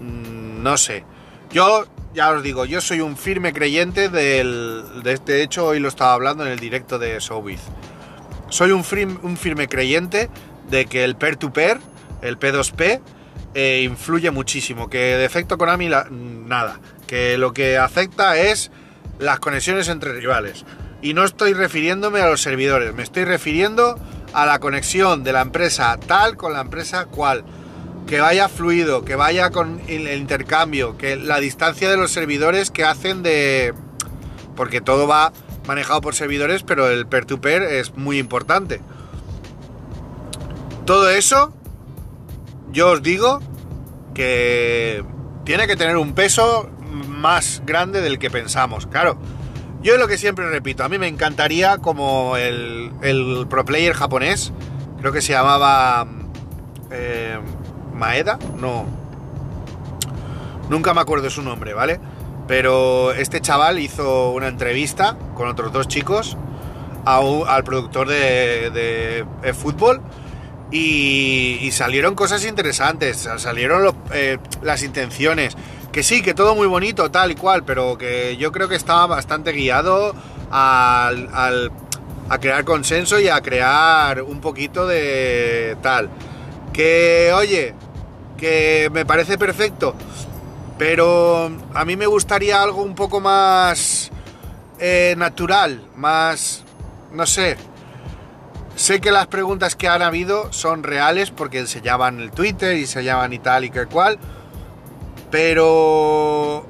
mm, 0.00 0.62
no 0.62 0.76
sé. 0.76 1.04
Yo 1.50 1.86
ya 2.14 2.30
os 2.30 2.44
digo, 2.44 2.66
yo 2.66 2.80
soy 2.80 3.00
un 3.00 3.16
firme 3.16 3.52
creyente 3.52 4.08
del. 4.08 5.02
De 5.02 5.12
este 5.12 5.42
hecho, 5.42 5.66
hoy 5.66 5.80
lo 5.80 5.88
estaba 5.88 6.12
hablando 6.12 6.46
en 6.46 6.52
el 6.52 6.60
directo 6.60 7.00
de 7.00 7.18
Showbiz. 7.18 7.62
Soy 8.48 8.70
un 8.70 8.84
firme, 8.84 9.18
un 9.24 9.36
firme 9.36 9.66
creyente 9.66 10.30
de 10.70 10.86
que 10.86 11.02
el 11.02 11.16
peer-to-peer, 11.16 11.80
el 12.22 12.38
P2P, 12.38 13.00
eh, 13.56 13.80
influye 13.84 14.30
muchísimo. 14.30 14.90
Que 14.90 15.16
de 15.16 15.24
efecto 15.24 15.56
Konami, 15.56 15.88
nada. 15.88 16.78
Que 17.06 17.38
lo 17.38 17.54
que 17.54 17.78
afecta 17.78 18.36
es 18.36 18.70
las 19.18 19.40
conexiones 19.40 19.88
entre 19.88 20.12
rivales. 20.12 20.66
Y 21.00 21.14
no 21.14 21.24
estoy 21.24 21.54
refiriéndome 21.54 22.20
a 22.20 22.28
los 22.28 22.42
servidores, 22.42 22.94
me 22.94 23.02
estoy 23.02 23.24
refiriendo 23.24 23.98
a 24.34 24.44
la 24.44 24.58
conexión 24.58 25.24
de 25.24 25.32
la 25.32 25.40
empresa 25.40 25.98
tal 26.06 26.36
con 26.36 26.52
la 26.52 26.60
empresa 26.60 27.06
cual 27.06 27.44
que 28.06 28.20
vaya 28.20 28.48
fluido, 28.48 29.04
que 29.04 29.16
vaya 29.16 29.50
con 29.50 29.80
el 29.88 30.06
intercambio, 30.18 30.98
que 30.98 31.16
la 31.16 31.38
distancia 31.38 31.90
de 31.90 31.96
los 31.96 32.10
servidores 32.10 32.70
que 32.70 32.84
hacen 32.84 33.22
de... 33.22 33.72
Porque 34.54 34.82
todo 34.82 35.06
va 35.06 35.32
manejado 35.66 36.02
por 36.02 36.14
servidores, 36.14 36.62
pero 36.62 36.88
el 36.88 37.06
peer-to-peer 37.06 37.62
es 37.62 37.96
muy 37.96 38.18
importante. 38.18 38.80
Todo 40.84 41.08
eso, 41.10 41.54
yo 42.76 42.90
os 42.90 43.02
digo 43.02 43.40
que 44.12 45.02
tiene 45.44 45.66
que 45.66 45.76
tener 45.76 45.96
un 45.96 46.12
peso 46.12 46.68
más 47.08 47.62
grande 47.64 48.02
del 48.02 48.18
que 48.18 48.28
pensamos. 48.28 48.86
Claro, 48.86 49.16
yo 49.80 49.96
lo 49.96 50.06
que 50.06 50.18
siempre 50.18 50.46
repito, 50.50 50.84
a 50.84 50.90
mí 50.90 50.98
me 50.98 51.08
encantaría 51.08 51.78
como 51.78 52.36
el, 52.36 52.92
el 53.00 53.46
pro 53.48 53.64
player 53.64 53.94
japonés, 53.94 54.52
creo 55.00 55.10
que 55.10 55.22
se 55.22 55.32
llamaba... 55.32 56.06
Eh, 56.90 57.38
Maeda, 57.94 58.38
no. 58.58 58.84
Nunca 60.68 60.92
me 60.92 61.00
acuerdo 61.00 61.30
su 61.30 61.40
nombre, 61.40 61.72
¿vale? 61.72 61.98
Pero 62.46 63.12
este 63.12 63.40
chaval 63.40 63.78
hizo 63.78 64.32
una 64.32 64.48
entrevista 64.48 65.16
con 65.34 65.48
otros 65.48 65.72
dos 65.72 65.88
chicos 65.88 66.36
al 67.06 67.64
productor 67.64 68.08
de, 68.08 69.24
fútbol 69.54 70.02
y, 70.70 71.70
salieron 71.72 72.14
cosas 72.14 72.44
interesantes, 72.44 73.28
salieron 73.38 73.94
eh, 74.12 74.38
las 74.62 74.82
intenciones. 74.82 75.56
Que 75.92 76.02
sí, 76.02 76.20
que 76.22 76.34
todo 76.34 76.54
muy 76.54 76.66
bonito, 76.66 77.10
tal 77.10 77.30
y 77.30 77.34
cual, 77.34 77.64
pero 77.64 77.96
que 77.96 78.36
yo 78.36 78.52
creo 78.52 78.68
que 78.68 78.74
estaba 78.74 79.06
bastante 79.06 79.52
guiado 79.52 80.14
al, 80.50 81.70
a 82.28 82.38
crear 82.38 82.64
consenso 82.64 83.18
y 83.18 83.28
a 83.28 83.40
crear 83.40 84.22
un 84.22 84.40
poquito 84.40 84.86
de 84.86 85.76
tal. 85.80 86.10
Que, 86.72 87.32
oye, 87.34 87.74
que 88.36 88.90
me 88.92 89.06
parece 89.06 89.38
perfecto, 89.38 89.94
pero 90.76 91.50
a 91.72 91.84
mí 91.86 91.96
me 91.96 92.06
gustaría 92.06 92.62
algo 92.62 92.82
un 92.82 92.94
poco 92.94 93.20
más 93.20 94.10
eh, 94.78 95.14
natural, 95.16 95.82
más, 95.96 96.62
no 97.12 97.24
sé, 97.24 97.56
Sé 98.76 99.00
que 99.00 99.10
las 99.10 99.26
preguntas 99.26 99.74
que 99.74 99.88
han 99.88 100.02
habido 100.02 100.52
son 100.52 100.82
reales 100.82 101.30
porque 101.30 101.66
se 101.66 101.80
llaman 101.80 102.20
el 102.20 102.30
Twitter 102.30 102.76
y 102.76 102.86
se 102.86 103.02
llaman 103.02 103.32
y 103.32 103.38
tal 103.38 103.64
y 103.64 103.70
que 103.70 103.86
cual, 103.86 104.18
pero 105.30 106.66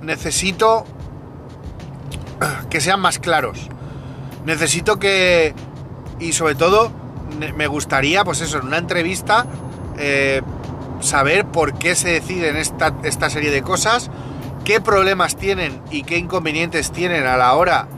necesito 0.00 0.86
que 2.70 2.80
sean 2.80 3.00
más 3.00 3.18
claros. 3.18 3.68
Necesito 4.46 5.00
que, 5.00 5.52
y 6.20 6.32
sobre 6.32 6.54
todo, 6.54 6.92
me 7.56 7.66
gustaría, 7.66 8.22
pues 8.22 8.40
eso, 8.40 8.58
en 8.58 8.68
una 8.68 8.78
entrevista, 8.78 9.44
eh, 9.98 10.42
saber 11.00 11.44
por 11.44 11.76
qué 11.76 11.96
se 11.96 12.10
deciden 12.10 12.56
esta, 12.56 12.94
esta 13.02 13.30
serie 13.30 13.50
de 13.50 13.62
cosas, 13.62 14.12
qué 14.64 14.80
problemas 14.80 15.34
tienen 15.36 15.82
y 15.90 16.04
qué 16.04 16.18
inconvenientes 16.18 16.92
tienen 16.92 17.26
a 17.26 17.36
la 17.36 17.54
hora 17.54 17.88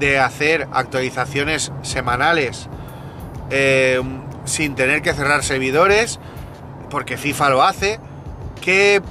de 0.00 0.18
hacer 0.18 0.66
actualizaciones 0.72 1.70
semanales 1.82 2.68
eh, 3.50 4.00
sin 4.44 4.74
tener 4.74 5.02
que 5.02 5.14
cerrar 5.14 5.42
servidores, 5.42 6.18
porque 6.90 7.16
FIFA 7.16 7.50
lo 7.50 7.62
hace. 7.62 8.00
¿Qué, 8.60 9.02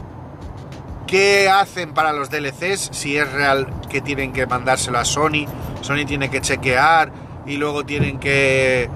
¿Qué 1.08 1.50
hacen 1.50 1.94
para 1.94 2.14
los 2.14 2.30
DLCs? 2.30 2.90
Si 2.92 3.18
es 3.18 3.32
real 3.32 3.68
que 3.90 4.02
tienen 4.02 4.34
que 4.34 4.46
mandárselo 4.48 4.98
a 4.98 5.06
Sony, 5.06 5.46
Sony 5.82 6.06
tiene 6.06 6.30
que 6.30 6.42
chequear 6.42 7.12
y 7.46 7.58
luego 7.58 7.86
tienen 7.86 8.20
que. 8.20 8.90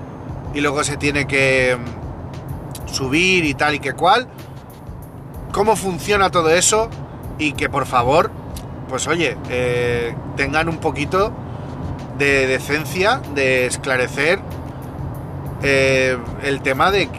y 0.54 0.62
luego 0.62 0.84
se 0.84 0.98
tiene 0.98 1.28
que 1.28 1.78
mm, 1.78 2.88
subir 2.88 3.46
y 3.46 3.54
tal 3.54 3.76
y 3.76 3.80
que 3.80 3.94
cual. 3.94 4.28
¿Cómo 5.52 5.76
funciona 5.76 6.30
todo 6.30 6.50
eso? 6.50 6.90
Y 7.38 7.54
que 7.54 7.70
por 7.70 7.86
favor, 7.86 8.32
pues 8.88 9.08
oye, 9.08 9.38
eh, 9.50 10.16
tengan 10.36 10.70
un 10.70 10.78
poquito 10.78 11.32
de 12.18 12.48
decencia 12.48 13.22
de 13.34 13.66
esclarecer 13.66 14.40
eh, 15.62 16.18
el 16.44 16.62
tema 16.62 16.92
de 16.92 17.10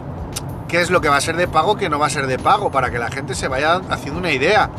qué 0.67 0.81
es 0.81 0.89
lo 0.89 1.01
que 1.01 1.09
va 1.09 1.17
a 1.17 1.21
ser 1.21 1.35
de 1.35 1.47
pago, 1.47 1.75
qué 1.75 1.89
no 1.89 1.99
va 1.99 2.07
a 2.07 2.09
ser 2.09 2.27
de 2.27 2.39
pago, 2.39 2.71
para 2.71 2.89
que 2.91 2.99
la 2.99 3.09
gente 3.09 3.35
se 3.35 3.47
vaya 3.47 3.81
haciendo 3.89 4.19
una 4.19 4.31
idea. 4.31 4.69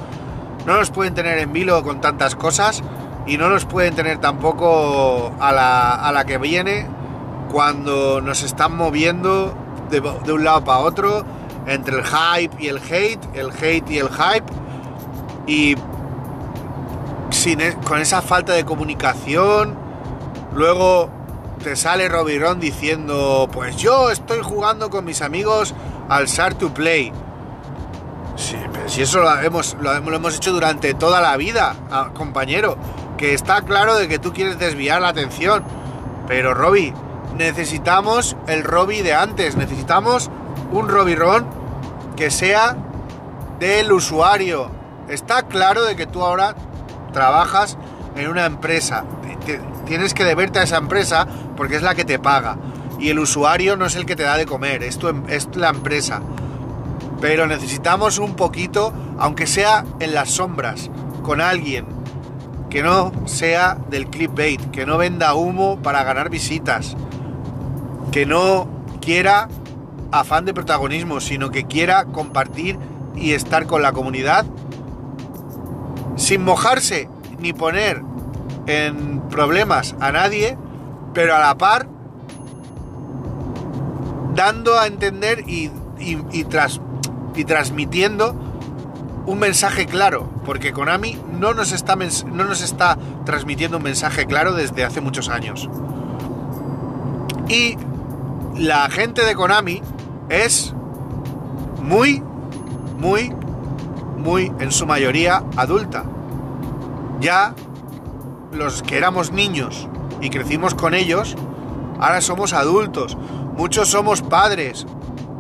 No 0.67 0.77
nos 0.77 0.91
pueden 0.91 1.15
tener 1.15 1.39
en 1.39 1.53
vilo 1.53 1.83
con 1.83 2.01
tantas 2.01 2.35
cosas 2.35 2.83
y 3.27 3.37
no 3.37 3.49
nos 3.49 3.65
pueden 3.65 3.95
tener 3.95 4.19
tampoco 4.19 5.35
a 5.41 5.53
la, 5.53 5.95
a 5.95 6.13
la 6.13 6.25
que 6.25 6.39
viene 6.39 6.87
cuando 7.51 8.21
nos 8.21 8.43
están 8.43 8.75
moviendo 8.75 9.55
de, 9.91 10.33
un 10.33 10.45
lado 10.45 10.65
para 10.65 10.79
otro 10.79 11.25
entre 11.67 11.99
el 11.99 12.05
hype 12.05 12.57
y 12.59 12.69
el 12.69 12.79
hate, 12.79 13.21
el 13.35 13.51
hate 13.51 13.91
y 13.91 13.99
el 13.99 14.09
hype 14.09 14.47
y 15.47 15.77
sin, 17.31 17.61
e, 17.61 17.75
con 17.85 18.01
esa 18.01 18.23
falta 18.23 18.55
de 18.55 18.65
comunicación, 18.65 19.77
luego 20.55 21.11
te 21.63 21.77
sale 21.77 22.09
Robirón 22.09 22.61
diciendo, 22.61 23.49
pues 23.53 23.77
yo 23.77 24.11
estoy 24.11 24.41
jugando 24.43 24.91
con 24.91 25.05
mis 25.05 25.23
amigos 25.23 25.75
al 26.09 26.29
Start 26.29 26.59
to 26.59 26.75
Play. 26.75 27.13
Sí, 28.37 28.57
si 28.87 29.03
eso 29.03 29.21
lo 29.21 29.41
hemos, 29.41 29.77
lo, 29.81 29.95
hemos 29.95 30.37
hecho 30.37 30.53
durante 30.53 30.95
toda 30.95 31.21
la 31.21 31.37
vida, 31.37 31.77
ah, 31.91 32.11
compañero. 32.15 32.77
Que 33.17 33.35
está 33.35 33.63
claro 33.63 33.95
de 33.95 34.09
que 34.09 34.19
tú 34.19 34.33
quieres 34.33 34.59
desviar 34.59 35.01
la 35.01 35.09
atención. 35.09 35.63
Pero 36.27 36.55
Robbie, 36.55 36.93
necesitamos 37.37 38.37
el 38.49 38.65
Robbie 38.65 39.03
de 39.03 39.15
antes. 39.15 39.57
Necesitamos 39.57 40.31
un 40.73 40.89
Robirón 40.89 41.47
que 42.17 42.31
sea 42.31 42.77
del 43.61 43.93
usuario. 43.93 44.71
Está 45.09 45.43
claro 45.43 45.85
de 45.85 45.95
que 45.95 46.07
tú 46.07 46.25
ahora 46.25 46.57
trabajas 47.13 47.79
en 48.17 48.29
una 48.29 48.47
empresa. 48.47 49.05
Tienes 49.87 50.15
que 50.15 50.25
deberte 50.25 50.59
a 50.59 50.63
esa 50.63 50.79
empresa 50.79 51.27
porque 51.63 51.77
es 51.77 51.83
la 51.83 51.95
que 51.95 52.05
te 52.05 52.19
paga. 52.19 52.57
Y 52.99 53.11
el 53.11 53.21
usuario 53.21 53.77
no 53.77 53.87
es 53.87 53.95
el 53.95 54.05
que 54.05 54.17
te 54.17 54.25
da 54.25 54.37
de 54.37 54.47
comer, 54.47 54.83
es, 54.83 54.99
em, 55.05 55.23
es 55.29 55.49
la 55.55 55.69
empresa. 55.69 56.21
Pero 57.21 57.47
necesitamos 57.47 58.19
un 58.19 58.35
poquito, 58.35 58.93
aunque 59.17 59.47
sea 59.47 59.85
en 60.01 60.13
las 60.13 60.31
sombras, 60.31 60.91
con 61.23 61.41
alguien 61.41 61.87
que 62.69 62.83
no 62.83 63.13
sea 63.27 63.79
del 63.91 64.09
clickbait, 64.09 64.73
que 64.73 64.87
no 64.87 64.99
venda 64.99 65.35
humo 65.35 65.79
para 65.81 66.03
ganar 66.03 66.31
visitas, 66.31 66.97
que 68.11 68.27
no 68.27 68.67
quiera 69.01 69.49
afán 70.11 70.45
de 70.45 70.55
protagonismo, 70.55 71.21
sino 71.21 71.53
que 71.53 71.69
quiera 71.69 72.07
compartir 72.07 72.77
y 73.15 73.35
estar 73.35 73.67
con 73.67 73.83
la 73.83 73.93
comunidad 73.93 74.47
sin 76.17 76.43
mojarse 76.43 77.09
ni 77.39 77.53
poner 77.53 78.03
en 78.67 79.21
problemas 79.29 79.95
a 80.01 80.11
nadie, 80.11 80.59
pero 81.15 81.35
a 81.35 81.41
la 81.41 81.57
par 81.57 81.87
dando 84.35 84.79
a 84.79 84.87
entender 84.87 85.45
y, 85.47 85.71
y, 85.99 86.45
tras, 86.45 86.81
y 87.35 87.45
transmitiendo 87.45 88.35
un 89.27 89.39
mensaje 89.39 89.87
claro, 89.87 90.29
porque 90.45 90.73
Konami 90.73 91.19
no 91.39 91.55
nos, 91.55 91.73
está, 91.73 91.97
no 91.97 92.45
nos 92.45 92.63
está 92.63 92.99
transmitiendo 93.25 93.77
un 93.77 93.83
mensaje 93.83 94.27
claro 94.27 94.55
desde 94.55 94.85
hace 94.85 95.01
muchos 95.01 95.29
años. 95.29 95.69
Y 97.49 97.77
la 98.57 98.89
gente 98.91 99.25
de 99.25 99.35
Konami 99.35 99.83
es 100.29 100.75
muy, 101.83 102.23
muy, 102.99 103.33
muy, 104.19 104.53
en 104.59 104.73
su 104.73 104.87
mayoría, 104.87 105.45
adulta. 105.57 106.05
Ya 107.21 107.55
los 108.53 108.83
que 108.83 108.97
éramos 108.97 109.33
niños 109.33 109.89
y 110.23 110.31
crecimos 110.31 110.75
con 110.75 110.95
ellos, 110.95 111.37
ahora 111.99 112.21
somos 112.21 112.55
adultos. 112.55 113.19
Muchos 113.57 113.89
somos 113.89 114.23
padres. 114.23 114.87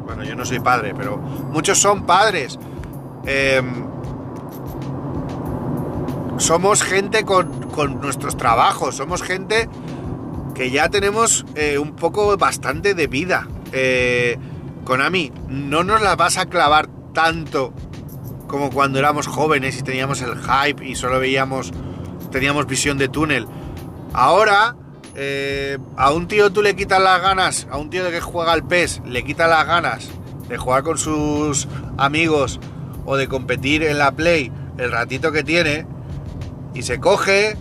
Bueno, 0.05 0.25
yo 0.25 0.35
no 0.35 0.45
soy 0.45 0.61
padre, 0.61 0.93
pero 0.95 1.17
muchos 1.17 1.79
son 1.79 2.05
padres. 2.05 2.59
Em, 3.25 3.87
somos 6.37 6.83
gente 6.83 7.25
con, 7.25 7.63
nuestros 8.03 8.37
trabajos, 8.37 8.97
somos 8.97 9.23
gente 9.23 9.69
que 10.55 10.71
ya 10.71 10.91
tenemos 10.91 11.47
eh, 11.55 11.79
un 11.79 11.95
poco 11.95 12.37
bastante 12.37 12.95
de 12.95 13.07
vida. 13.07 13.49
Eh, 13.73 14.37
Konami, 14.85 15.33
no 15.49 15.85
nos 15.85 16.03
la 16.03 16.17
vas 16.17 16.37
a 16.37 16.47
clavar 16.47 16.89
tanto 17.15 17.73
como 18.49 18.71
cuando 18.71 18.99
éramos 18.99 19.29
jóvenes 19.29 19.79
y 19.79 19.83
teníamos 19.83 20.21
el 20.21 20.35
hype 20.37 20.85
y 20.85 20.97
solo 20.97 21.19
veíamos, 21.21 21.73
teníamos 22.31 22.67
visión 22.67 22.99
de 22.99 23.09
túnel. 23.09 23.47
Ahora, 24.13 24.77
eh, 25.15 25.79
a 25.97 26.13
un 26.13 26.29
tío 26.29 26.53
tú 26.53 26.63
le 26.63 26.77
quitas 26.77 27.01
las 27.01 27.21
ganas, 27.21 27.67
a 27.71 27.79
un 27.79 27.91
tío 27.91 28.11
que 28.11 28.21
juega 28.21 28.53
al 28.53 28.67
PES, 28.67 29.03
le 29.07 29.25
quitas 29.25 29.49
las 29.49 29.67
ganas 29.67 30.09
de 30.49 30.59
jugar 30.59 30.83
con 30.83 30.99
sus 30.99 31.69
amigos 31.97 32.61
o 33.07 33.17
de 33.17 33.29
competir 33.29 33.83
en 33.83 33.99
la 33.99 34.13
Play 34.13 34.53
el 34.79 34.93
ratito 34.93 35.33
que 35.33 35.43
tiene 35.43 35.87
y 36.75 36.83
se 36.83 37.01
coge 37.01 37.57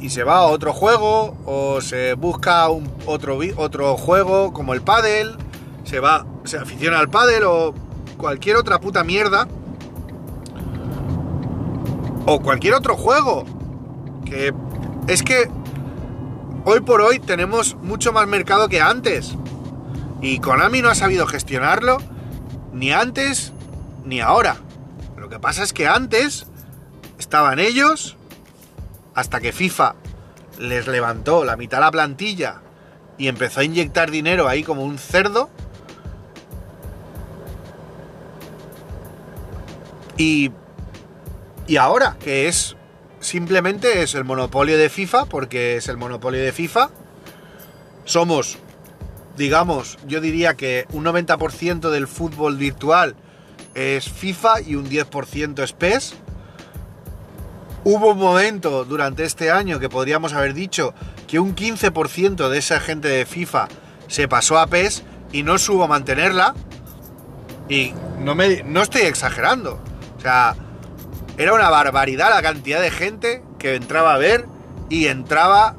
y 0.00 0.10
se 0.10 0.24
va 0.24 0.38
a 0.38 0.46
otro 0.46 0.72
juego 0.72 1.36
o 1.46 1.80
se 1.80 2.14
busca 2.14 2.68
un, 2.68 2.90
otro, 3.06 3.38
otro 3.56 3.96
juego 3.96 4.52
como 4.52 4.74
el 4.74 4.82
paddle, 4.82 5.34
se 5.84 6.00
va, 6.00 6.26
se 6.44 6.58
aficiona 6.58 6.98
al 6.98 7.08
paddle 7.08 7.44
o 7.44 7.74
cualquier 8.16 8.56
otra 8.56 8.80
puta 8.80 9.04
mierda 9.04 9.48
o 12.26 12.40
cualquier 12.40 12.74
otro 12.74 12.96
juego 12.96 13.44
que 14.24 14.52
es 15.06 15.22
que 15.22 15.48
hoy 16.64 16.80
por 16.80 17.00
hoy 17.00 17.20
tenemos 17.20 17.76
mucho 17.76 18.12
más 18.12 18.26
mercado 18.26 18.68
que 18.68 18.80
antes. 18.80 19.34
Y 20.20 20.40
Konami 20.40 20.82
no 20.82 20.88
ha 20.88 20.94
sabido 20.94 21.26
gestionarlo 21.26 21.98
ni 22.72 22.92
antes 22.92 23.52
ni 24.04 24.20
ahora. 24.20 24.56
Lo 25.16 25.28
que 25.28 25.38
pasa 25.38 25.62
es 25.62 25.72
que 25.72 25.86
antes 25.86 26.46
estaban 27.18 27.58
ellos 27.58 28.16
hasta 29.14 29.40
que 29.40 29.52
FIFA 29.52 29.94
les 30.58 30.86
levantó 30.86 31.44
la 31.44 31.56
mitad 31.56 31.78
de 31.78 31.84
la 31.84 31.90
plantilla 31.90 32.62
y 33.18 33.28
empezó 33.28 33.60
a 33.60 33.64
inyectar 33.64 34.10
dinero 34.10 34.48
ahí 34.48 34.62
como 34.62 34.84
un 34.84 34.98
cerdo. 34.98 35.50
Y, 40.16 40.50
y 41.66 41.76
ahora, 41.76 42.16
que 42.18 42.48
es 42.48 42.76
simplemente 43.26 44.02
es 44.02 44.14
el 44.14 44.24
monopolio 44.24 44.78
de 44.78 44.88
FIFA, 44.88 45.26
porque 45.26 45.76
es 45.76 45.88
el 45.88 45.96
monopolio 45.96 46.42
de 46.42 46.52
FIFA. 46.52 46.90
Somos 48.04 48.58
digamos, 49.36 49.98
yo 50.06 50.20
diría 50.20 50.54
que 50.54 50.86
un 50.92 51.04
90% 51.04 51.90
del 51.90 52.08
fútbol 52.08 52.56
virtual 52.56 53.14
es 53.74 54.08
FIFA 54.08 54.62
y 54.62 54.74
un 54.74 54.88
10% 54.88 55.62
es 55.62 55.72
PES. 55.72 56.14
Hubo 57.84 58.12
un 58.12 58.18
momento 58.18 58.84
durante 58.84 59.24
este 59.24 59.50
año 59.50 59.78
que 59.78 59.88
podríamos 59.88 60.32
haber 60.32 60.54
dicho 60.54 60.94
que 61.28 61.38
un 61.38 61.54
15% 61.54 62.48
de 62.48 62.58
esa 62.58 62.80
gente 62.80 63.08
de 63.08 63.26
FIFA 63.26 63.68
se 64.08 64.26
pasó 64.26 64.58
a 64.58 64.66
PES 64.66 65.04
y 65.32 65.42
no 65.42 65.58
supo 65.58 65.86
mantenerla. 65.86 66.54
Y 67.68 67.92
no, 68.20 68.34
me, 68.34 68.62
no 68.62 68.82
estoy 68.82 69.02
exagerando. 69.02 69.80
O 70.16 70.20
sea, 70.20 70.56
era 71.38 71.52
una 71.52 71.68
barbaridad 71.70 72.30
la 72.30 72.42
cantidad 72.42 72.80
de 72.80 72.90
gente 72.90 73.42
que 73.58 73.74
entraba 73.74 74.14
a 74.14 74.18
ver 74.18 74.46
y 74.88 75.06
entraba 75.06 75.76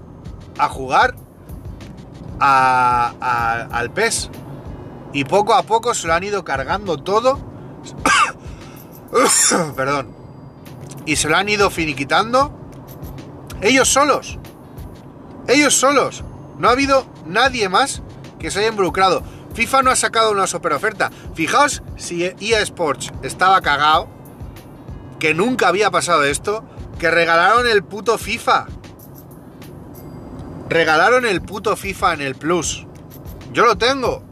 a 0.57 0.69
jugar 0.69 1.15
al 2.39 3.91
PES. 3.91 4.29
Y 5.13 5.23
poco 5.23 5.55
a 5.55 5.63
poco 5.63 5.93
se 5.93 6.07
lo 6.07 6.13
han 6.13 6.23
ido 6.23 6.43
cargando 6.43 6.97
todo. 6.97 7.39
Perdón. 9.75 10.13
Y 11.05 11.15
se 11.15 11.29
lo 11.29 11.37
han 11.37 11.49
ido 11.49 11.69
finiquitando. 11.69 12.53
Ellos 13.61 13.87
solos. 13.87 14.37
Ellos 15.47 15.73
solos. 15.73 16.23
No 16.59 16.69
ha 16.69 16.73
habido 16.73 17.05
nadie 17.25 17.69
más 17.69 18.01
que 18.39 18.51
se 18.51 18.59
haya 18.59 18.69
involucrado. 18.69 19.23
FIFA 19.53 19.81
no 19.83 19.91
ha 19.91 19.95
sacado 19.95 20.31
una 20.31 20.45
super 20.45 20.73
oferta. 20.73 21.09
Fijaos 21.33 21.81
si 21.95 22.25
EA 22.25 22.61
Sports 22.61 23.11
estaba 23.23 23.61
cagado. 23.61 24.16
Que 25.19 25.33
nunca 25.33 25.67
había 25.67 25.91
pasado 25.91 26.23
esto. 26.23 26.63
Que 26.99 27.11
regalaron 27.11 27.67
el 27.67 27.83
puto 27.83 28.17
FIFA. 28.17 28.67
Regalaron 30.69 31.25
el 31.25 31.41
puto 31.41 31.75
FIFA 31.75 32.15
en 32.15 32.21
el 32.21 32.35
Plus. 32.35 32.85
Yo 33.53 33.65
lo 33.65 33.77
tengo. 33.77 34.23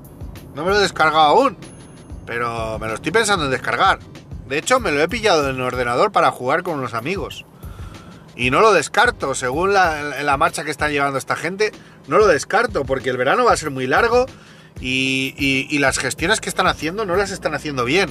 No 0.54 0.64
me 0.64 0.72
lo 0.72 0.78
he 0.78 0.82
descargado 0.82 1.26
aún. 1.26 1.58
Pero 2.26 2.80
me 2.80 2.88
lo 2.88 2.96
estoy 2.96 3.12
pensando 3.12 3.46
en 3.46 3.52
descargar. 3.52 4.00
De 4.48 4.58
hecho, 4.58 4.80
me 4.80 4.92
lo 4.92 5.02
he 5.02 5.08
pillado 5.08 5.50
en 5.50 5.56
el 5.56 5.62
ordenador 5.62 6.12
para 6.12 6.32
jugar 6.32 6.64
con 6.64 6.78
unos 6.80 6.94
amigos. 6.94 7.46
Y 8.36 8.52
no 8.52 8.60
lo 8.60 8.74
descarto, 8.74 9.34
según 9.34 9.74
la, 9.74 10.36
marcha 10.38 10.64
que 10.64 10.72
están 10.72 10.92
llevando 10.92 11.18
esta 11.18 11.36
gente, 11.36 11.72
no 12.08 12.18
lo 12.18 12.28
descarto, 12.28 12.84
porque 12.84 13.10
el 13.10 13.18
verano 13.18 13.46
va 13.46 13.54
a 13.54 13.58
ser 13.58 13.72
muy 13.72 13.88
largo 13.88 14.26
y 14.82 15.78
las 15.80 16.00
gestiones 16.00 16.42
que 16.42 16.50
están 16.50 16.68
haciendo 16.68 17.06
no 17.06 17.16
las 17.16 17.32
están 17.32 17.56
haciendo 17.56 17.86
bien. 17.86 18.10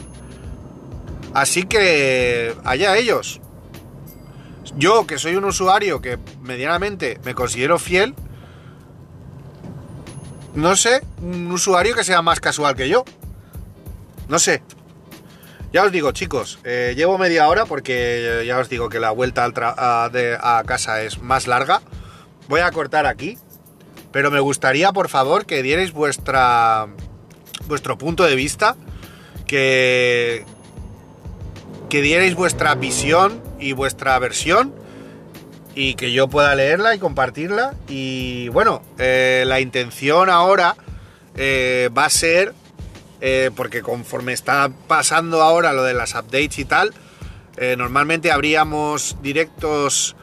Así 1.35 1.65
que 1.65 2.55
allá 2.65 2.97
ellos. 2.97 3.41
Yo, 4.77 5.07
que 5.07 5.19
soy 5.19 5.37
un 5.37 5.45
usuario 5.45 6.01
que 6.01 6.19
medianamente 6.41 7.21
me 7.25 7.35
considero 7.35 7.79
fiel, 7.79 8.15
no 10.55 10.77
sé, 10.77 11.03
un 11.21 11.51
usuario 11.51 11.95
que 11.95 12.05
sea 12.05 12.23
más 12.23 12.41
casual 12.41 12.77
que 12.77 12.89
yo. 12.89 13.05
No 14.29 14.39
sé. 14.39 14.63
Ya 15.73 15.83
os 15.83 15.91
digo, 15.91 16.13
chicos, 16.13 16.61
eh, 16.63 16.95
llevo 16.97 17.19
media 17.19 17.49
hora 17.49 17.67
porque 17.67 18.45
ya 18.47 18.59
os 18.59 18.69
digo 18.69 18.89
que 18.89 19.01
la 19.01 19.11
vuelta 19.11 19.45
a, 19.45 20.63
casa 20.65 21.03
es 21.03 21.21
más 21.21 21.49
larga. 21.49 21.83
Voy 22.49 22.61
a 22.61 22.71
cortar 22.71 23.07
aquí, 23.07 23.39
pero 24.13 24.31
me 24.31 24.39
gustaría, 24.39 24.93
por 24.93 25.09
favor, 25.09 25.47
que 25.47 25.65
dierais 25.65 25.93
vuestra 25.93 26.87
vuestro 27.67 27.99
punto 27.99 28.23
de 28.23 28.37
vista, 28.37 28.77
que 29.47 30.45
que 31.89 32.03
dierais 32.03 32.35
vuestra 32.35 32.75
visión 32.75 33.43
y 33.59 33.73
vuestra 33.73 34.19
versión 34.19 34.75
y 35.75 35.95
que 35.95 36.13
yo 36.13 36.29
pueda 36.29 36.55
leerla 36.55 36.95
y 36.95 36.99
compartirla. 36.99 37.75
Y 37.89 38.49
bueno, 38.49 38.83
eh, 38.99 39.45
la 39.47 39.61
intención 39.61 40.31
ahora 40.31 40.77
eh, 41.37 41.91
va 41.97 42.07
a 42.07 42.11
ser, 42.11 42.55
eh, 43.21 43.51
porque 43.55 43.83
conforme 43.83 44.33
está 44.33 44.71
pasando 44.87 45.43
ahora 45.43 45.73
lo 45.73 45.83
de 45.83 45.95
las 45.95 46.15
updates 46.15 46.59
y 46.59 46.65
tal, 46.65 46.95
normalmente 47.79 48.33
habríamos 48.33 49.17
directos 49.23 50.17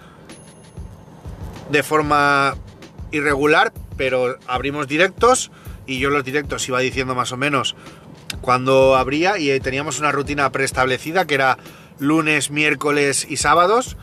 de 1.69 1.81
forma 1.81 2.55
irregular, 3.11 3.71
pero 3.95 4.37
abrimos 4.47 4.89
directos 4.89 5.49
y 5.85 5.99
yo 5.99 6.09
los 6.09 6.25
directos 6.25 6.67
iba 6.67 6.81
diciendo 6.81 7.15
más 7.15 7.31
o 7.31 7.37
menos 7.37 7.77
cuando 8.39 8.95
habría 8.95 9.37
y 9.37 9.59
teníamos 9.59 9.99
una 9.99 10.11
rutina 10.11 10.51
preestablecida 10.51 11.25
que 11.25 11.35
era 11.35 11.57
lunes, 11.99 12.51
miércoles 12.51 13.27
y 13.29 13.37
sábados 13.37 13.97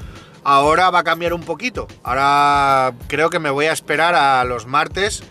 Ahora 0.44 0.88
va 0.88 1.00
a 1.00 1.04
cambiar 1.04 1.34
un 1.34 1.42
poquito. 1.42 1.88
Ahora 2.02 2.94
creo 3.08 3.28
que 3.28 3.38
me 3.38 3.50
voy 3.50 3.66
a 3.66 3.72
esperar 3.72 4.14
a 4.14 4.42
los 4.44 4.66
martes, 4.66 5.22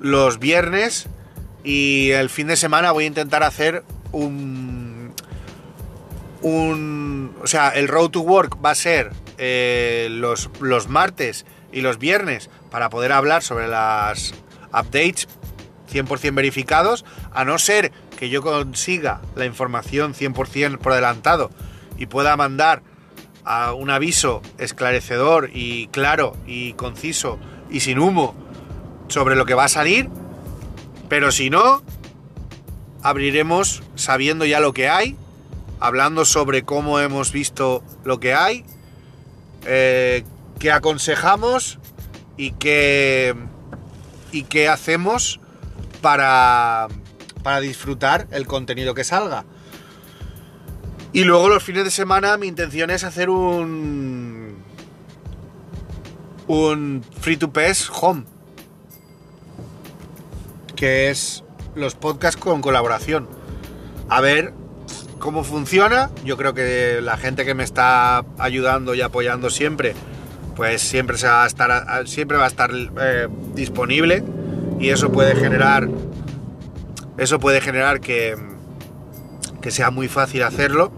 los 0.00 0.40
viernes 0.40 1.06
y 1.62 2.10
el 2.10 2.28
fin 2.28 2.48
de 2.48 2.56
semana 2.56 2.90
voy 2.90 3.04
a 3.04 3.06
intentar 3.06 3.44
hacer 3.44 3.84
un... 4.10 5.14
un 6.40 7.36
o 7.40 7.46
sea, 7.46 7.68
el 7.68 7.86
road 7.86 8.10
to 8.10 8.20
work 8.20 8.58
va 8.64 8.70
a 8.70 8.74
ser 8.74 9.12
eh, 9.38 10.08
los, 10.10 10.50
los 10.60 10.88
martes 10.88 11.46
y 11.70 11.80
los 11.80 11.98
viernes 11.98 12.50
para 12.68 12.90
poder 12.90 13.12
hablar 13.12 13.44
sobre 13.44 13.68
las 13.68 14.34
updates 14.72 15.28
100% 15.92 16.34
verificados, 16.34 17.04
a 17.32 17.44
no 17.44 17.58
ser 17.58 17.92
que 18.22 18.30
yo 18.30 18.40
consiga 18.40 19.20
la 19.34 19.46
información 19.46 20.14
100% 20.14 20.78
por 20.78 20.92
adelantado 20.92 21.50
y 21.98 22.06
pueda 22.06 22.36
mandar 22.36 22.80
a 23.42 23.72
un 23.72 23.90
aviso 23.90 24.42
esclarecedor 24.58 25.50
y 25.52 25.88
claro 25.88 26.36
y 26.46 26.74
conciso 26.74 27.40
y 27.68 27.80
sin 27.80 27.98
humo 27.98 28.36
sobre 29.08 29.34
lo 29.34 29.44
que 29.44 29.54
va 29.54 29.64
a 29.64 29.68
salir, 29.68 30.08
pero 31.08 31.32
si 31.32 31.50
no, 31.50 31.82
abriremos 33.02 33.82
sabiendo 33.96 34.44
ya 34.44 34.60
lo 34.60 34.72
que 34.72 34.88
hay, 34.88 35.16
hablando 35.80 36.24
sobre 36.24 36.62
cómo 36.62 37.00
hemos 37.00 37.32
visto 37.32 37.82
lo 38.04 38.20
que 38.20 38.34
hay, 38.34 38.64
eh, 39.66 40.22
qué 40.60 40.70
aconsejamos 40.70 41.80
y 42.36 42.52
qué, 42.52 43.34
y 44.30 44.44
qué 44.44 44.68
hacemos 44.68 45.40
para, 46.00 46.86
para 47.42 47.60
disfrutar 47.60 48.26
el 48.30 48.46
contenido 48.46 48.94
que 48.94 49.04
salga. 49.04 49.44
Y 51.12 51.24
luego 51.24 51.48
los 51.48 51.62
fines 51.62 51.84
de 51.84 51.90
semana 51.90 52.36
mi 52.38 52.46
intención 52.46 52.90
es 52.90 53.04
hacer 53.04 53.28
un... 53.28 54.56
Un 56.48 57.04
free 57.20 57.36
to 57.36 57.52
pass 57.52 57.90
home. 57.90 58.24
Que 60.74 61.10
es 61.10 61.44
los 61.74 61.94
podcasts 61.94 62.40
con 62.40 62.62
colaboración. 62.62 63.28
A 64.08 64.20
ver 64.20 64.54
cómo 65.18 65.44
funciona. 65.44 66.10
Yo 66.24 66.36
creo 66.36 66.54
que 66.54 67.00
la 67.02 67.16
gente 67.16 67.44
que 67.44 67.54
me 67.54 67.62
está 67.62 68.24
ayudando 68.38 68.94
y 68.94 69.02
apoyando 69.02 69.50
siempre, 69.50 69.94
pues 70.56 70.82
siempre 70.82 71.18
se 71.18 71.28
va 71.28 71.44
a 71.44 71.46
estar, 71.46 72.08
siempre 72.08 72.38
va 72.38 72.44
a 72.44 72.48
estar 72.48 72.70
eh, 72.72 73.28
disponible. 73.54 74.24
Y 74.80 74.88
eso 74.88 75.12
puede 75.12 75.36
generar. 75.36 75.88
Eso 77.18 77.38
puede 77.38 77.60
generar 77.60 78.00
que, 78.00 78.36
que 79.60 79.70
sea 79.70 79.90
muy 79.90 80.08
fácil 80.08 80.42
hacerlo. 80.42 80.92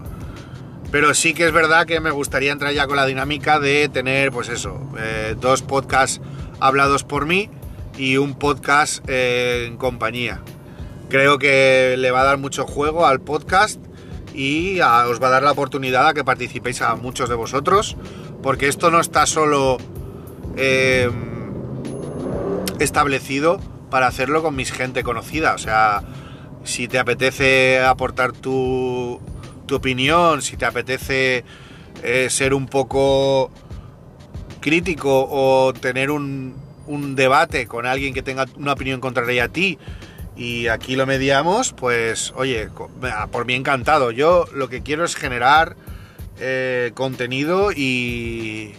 Pero 0.91 1.13
sí 1.13 1.33
que 1.33 1.45
es 1.45 1.51
verdad 1.51 1.85
que 1.85 1.99
me 1.99 2.11
gustaría 2.11 2.51
entrar 2.51 2.73
ya 2.73 2.87
con 2.87 2.95
la 2.95 3.05
dinámica 3.05 3.59
de 3.59 3.89
tener, 3.89 4.31
pues 4.31 4.49
eso, 4.49 4.79
eh, 4.97 5.35
dos 5.39 5.61
podcasts 5.61 6.21
hablados 6.59 7.03
por 7.03 7.25
mí 7.25 7.49
y 7.97 8.17
un 8.17 8.35
podcast 8.35 9.03
eh, 9.07 9.65
en 9.67 9.77
compañía. 9.77 10.41
Creo 11.09 11.37
que 11.37 11.95
le 11.97 12.11
va 12.11 12.21
a 12.21 12.23
dar 12.23 12.37
mucho 12.37 12.65
juego 12.65 13.05
al 13.05 13.19
podcast 13.21 13.79
y 14.33 14.79
os 14.79 15.21
va 15.21 15.27
a 15.27 15.31
dar 15.31 15.43
la 15.43 15.51
oportunidad 15.51 16.07
a 16.07 16.13
que 16.13 16.23
participéis 16.23 16.81
a 16.81 16.95
muchos 16.95 17.29
de 17.29 17.35
vosotros, 17.35 17.95
porque 18.41 18.67
esto 18.67 18.91
no 18.91 18.99
está 18.99 19.25
solo 19.25 19.77
eh, 20.57 21.09
establecido 22.79 23.59
para 23.89 24.07
hacerlo 24.07 24.43
con 24.43 24.55
mis 24.55 24.71
gente 24.71 25.03
conocida. 25.03 25.53
O 25.53 25.57
sea, 25.57 26.01
si 26.63 26.87
te 26.87 26.99
apetece 26.99 27.79
aportar 27.79 28.31
tu, 28.31 29.21
tu 29.65 29.75
opinión, 29.75 30.41
si 30.41 30.57
te 30.57 30.65
apetece 30.65 31.43
eh, 32.03 32.27
ser 32.29 32.53
un 32.53 32.67
poco 32.67 33.51
crítico 34.61 35.27
o 35.29 35.73
tener 35.73 36.09
un, 36.11 36.55
un, 36.87 37.15
debate 37.15 37.67
con 37.67 37.85
alguien 37.85 38.13
que 38.13 38.23
tenga 38.23 38.45
una 38.57 38.73
opinión 38.73 38.99
contraria 38.99 39.45
a 39.45 39.49
ti 39.49 39.77
y 40.35 40.67
aquí 40.67 40.95
lo 40.95 41.05
mediamos, 41.05 41.71
pues 41.73 42.33
oye, 42.35 42.69
por 43.31 43.45
mí 43.45 43.53
encantado. 43.53 44.11
Yo 44.11 44.45
lo 44.53 44.67
que 44.67 44.81
quiero 44.81 45.05
es 45.05 45.15
generar 45.15 45.77
eh, 46.39 46.91
contenido 46.93 47.71
y, 47.71 48.73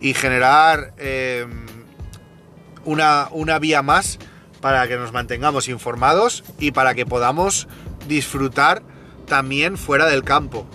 y 0.00 0.14
generar 0.14 0.92
em, 0.98 1.66
una, 2.84 3.28
una 3.32 3.58
vía 3.58 3.82
más 3.82 4.18
para 4.60 4.86
que 4.88 4.96
nos 4.96 5.12
mantengamos 5.12 5.68
informados 5.68 6.44
y 6.58 6.72
para 6.72 6.94
que 6.94 7.06
podamos 7.06 7.68
disfrutar 8.08 8.82
también 9.26 9.76
fuera 9.78 10.06
del 10.06 10.24
campo. 10.24 10.66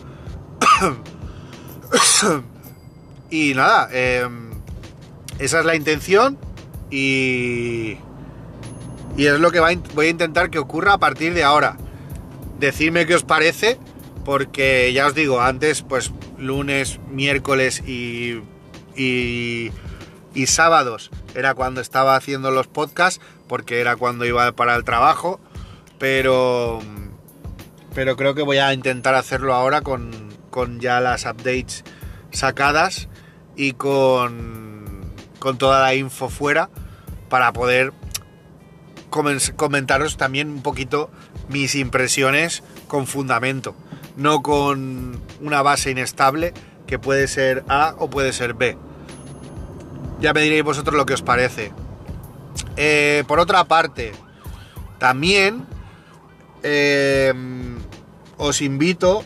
y 3.30 3.54
nada, 3.54 3.90
em, 3.92 4.52
esa 5.40 5.60
es 5.60 5.66
la 5.66 5.76
intención 5.76 6.38
y, 6.90 7.98
Y 9.18 9.28
es 9.28 9.40
lo 9.40 9.52
que 9.52 9.60
voy 9.60 10.06
a 10.06 10.10
intentar 10.10 10.50
que 10.50 10.60
ocurra 10.60 10.94
a 10.94 10.98
partir 10.98 11.34
de 11.34 11.44
ahora. 11.44 11.78
Decidme 12.60 13.06
qué 13.06 13.16
os 13.16 13.24
parece, 13.24 13.80
porque 14.26 14.92
ya 14.94 15.08
os 15.08 15.16
digo, 15.16 15.42
antes, 15.42 15.84
pues 15.84 16.12
lunes, 16.38 17.00
miércoles 17.12 17.82
y, 17.88 18.42
y 18.98 19.72
sábados 20.48 21.12
era 21.34 21.54
cuando 21.54 21.82
estaba 21.82 22.16
haciendo 22.16 22.52
los 22.52 22.68
podcasts, 22.68 23.22
porque 23.48 23.80
era 23.80 23.96
cuando 23.96 24.26
iba 24.26 24.52
para 24.54 24.76
el 24.76 24.84
trabajo, 24.84 25.40
pero, 26.00 26.80
pero 27.94 28.16
creo 28.16 28.36
que 28.36 28.42
voy 28.42 28.58
a 28.58 28.74
intentar 28.74 29.16
hacerlo 29.16 29.54
ahora 29.54 29.82
con, 29.82 30.12
con 30.50 30.80
ya 30.80 31.00
las 31.00 31.26
updates 31.26 31.84
sacadas 32.32 33.10
y 33.56 33.74
con, 33.74 35.14
con 35.40 35.58
toda 35.58 35.82
la 35.82 35.96
info 35.96 36.30
fuera 36.30 36.70
para 37.30 37.54
poder 37.54 37.94
comentaros 39.56 40.18
también 40.18 40.50
un 40.50 40.62
poquito 40.62 41.10
mis 41.48 41.76
impresiones 41.76 42.64
con 42.88 43.08
fundamento, 43.08 43.76
no 44.18 44.42
con 44.42 45.22
una 45.40 45.62
base 45.62 45.92
inestable 45.92 46.54
que 46.86 47.00
puede 47.00 47.28
ser 47.28 47.64
A 47.70 47.96
o 47.98 48.10
puede 48.10 48.34
ser 48.34 48.54
B. 48.54 48.78
Ya 50.20 50.34
me 50.34 50.42
diréis 50.42 50.64
vosotros 50.64 50.96
lo 50.96 51.06
que 51.06 51.14
os 51.14 51.22
parece. 51.22 51.72
Eh, 52.78 53.24
por 53.28 53.40
otra 53.40 53.64
parte, 53.66 54.12
también 54.98 55.66
eh, 56.64 57.34
os 58.38 58.62
invito 58.62 59.24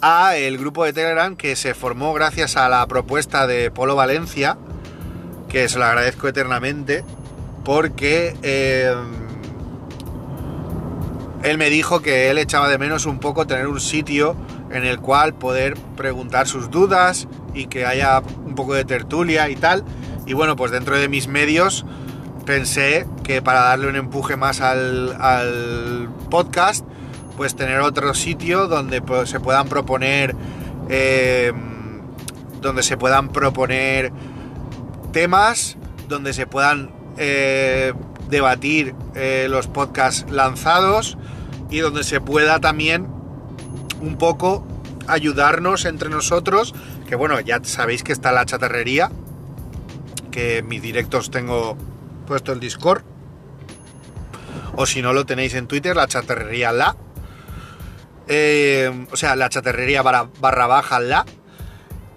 a 0.00 0.36
el 0.36 0.58
grupo 0.58 0.84
de 0.84 0.92
Telegram 0.92 1.36
que 1.36 1.56
se 1.56 1.74
formó 1.74 2.12
gracias 2.12 2.56
a 2.56 2.68
la 2.68 2.86
propuesta 2.86 3.46
de 3.46 3.70
Polo 3.70 3.96
Valencia, 3.96 4.56
que 5.48 5.68
se 5.68 5.78
lo 5.78 5.84
agradezco 5.84 6.28
eternamente, 6.28 7.04
porque 7.64 8.36
eh, 8.42 8.94
él 11.42 11.58
me 11.58 11.70
dijo 11.70 12.00
que 12.00 12.30
él 12.30 12.38
echaba 12.38 12.68
de 12.68 12.78
menos 12.78 13.06
un 13.06 13.18
poco 13.18 13.46
tener 13.46 13.66
un 13.66 13.80
sitio 13.80 14.36
en 14.70 14.84
el 14.84 15.00
cual 15.00 15.34
poder 15.34 15.74
preguntar 15.96 16.46
sus 16.46 16.70
dudas 16.70 17.26
y 17.54 17.66
que 17.66 17.86
haya 17.86 18.20
un 18.44 18.54
poco 18.54 18.74
de 18.74 18.84
tertulia 18.84 19.48
y 19.48 19.56
tal. 19.56 19.84
Y 20.26 20.34
bueno, 20.34 20.56
pues 20.56 20.70
dentro 20.70 20.96
de 20.96 21.08
mis 21.08 21.26
medios 21.26 21.84
pensé 22.48 23.06
que 23.24 23.42
para 23.42 23.60
darle 23.60 23.88
un 23.88 23.96
empuje 23.96 24.38
más 24.38 24.62
al, 24.62 26.08
podcast, 26.30 26.82
pues 27.36 27.54
tener 27.54 27.80
otro 27.80 28.14
sitio 28.14 28.68
donde 28.68 29.02
se 29.26 29.38
puedan 29.38 29.68
proponer 29.68 30.34
eh, 30.88 31.52
donde 32.62 32.82
se 32.82 32.96
puedan 32.96 33.28
proponer 33.28 34.12
temas, 35.12 35.76
donde 36.08 36.32
se 36.32 36.46
puedan 36.46 36.90
eh, 37.18 37.92
debatir 38.30 38.94
eh, 39.14 39.46
los 39.50 39.66
podcasts 39.66 40.24
lanzados 40.30 41.18
y 41.68 41.80
donde 41.80 42.02
se 42.02 42.22
pueda 42.22 42.60
también 42.60 43.08
un 44.00 44.16
poco 44.16 44.66
ayudarnos 45.06 45.84
entre 45.84 46.08
nosotros, 46.08 46.74
que 47.06 47.14
bueno, 47.14 47.40
ya 47.40 47.60
sabéis 47.62 48.02
que 48.02 48.12
está 48.12 48.32
la 48.32 48.46
chatarrería, 48.46 49.10
que 50.30 50.62
mis 50.62 50.80
directos 50.80 51.30
tengo 51.30 51.76
puesto 52.28 52.52
el 52.52 52.60
Discord. 52.60 53.02
O 54.76 54.86
si 54.86 55.02
no 55.02 55.12
lo 55.12 55.26
tenéis 55.26 55.54
en 55.54 55.66
Twitter, 55.66 55.96
la 55.96 56.06
chatarrería 56.06 56.70
la. 56.70 56.96
Eh, 58.28 59.06
o 59.10 59.16
sea, 59.16 59.34
la 59.34 59.48
chatarrería 59.48 60.02
barra, 60.02 60.66
baja 60.66 61.00
la. 61.00 61.26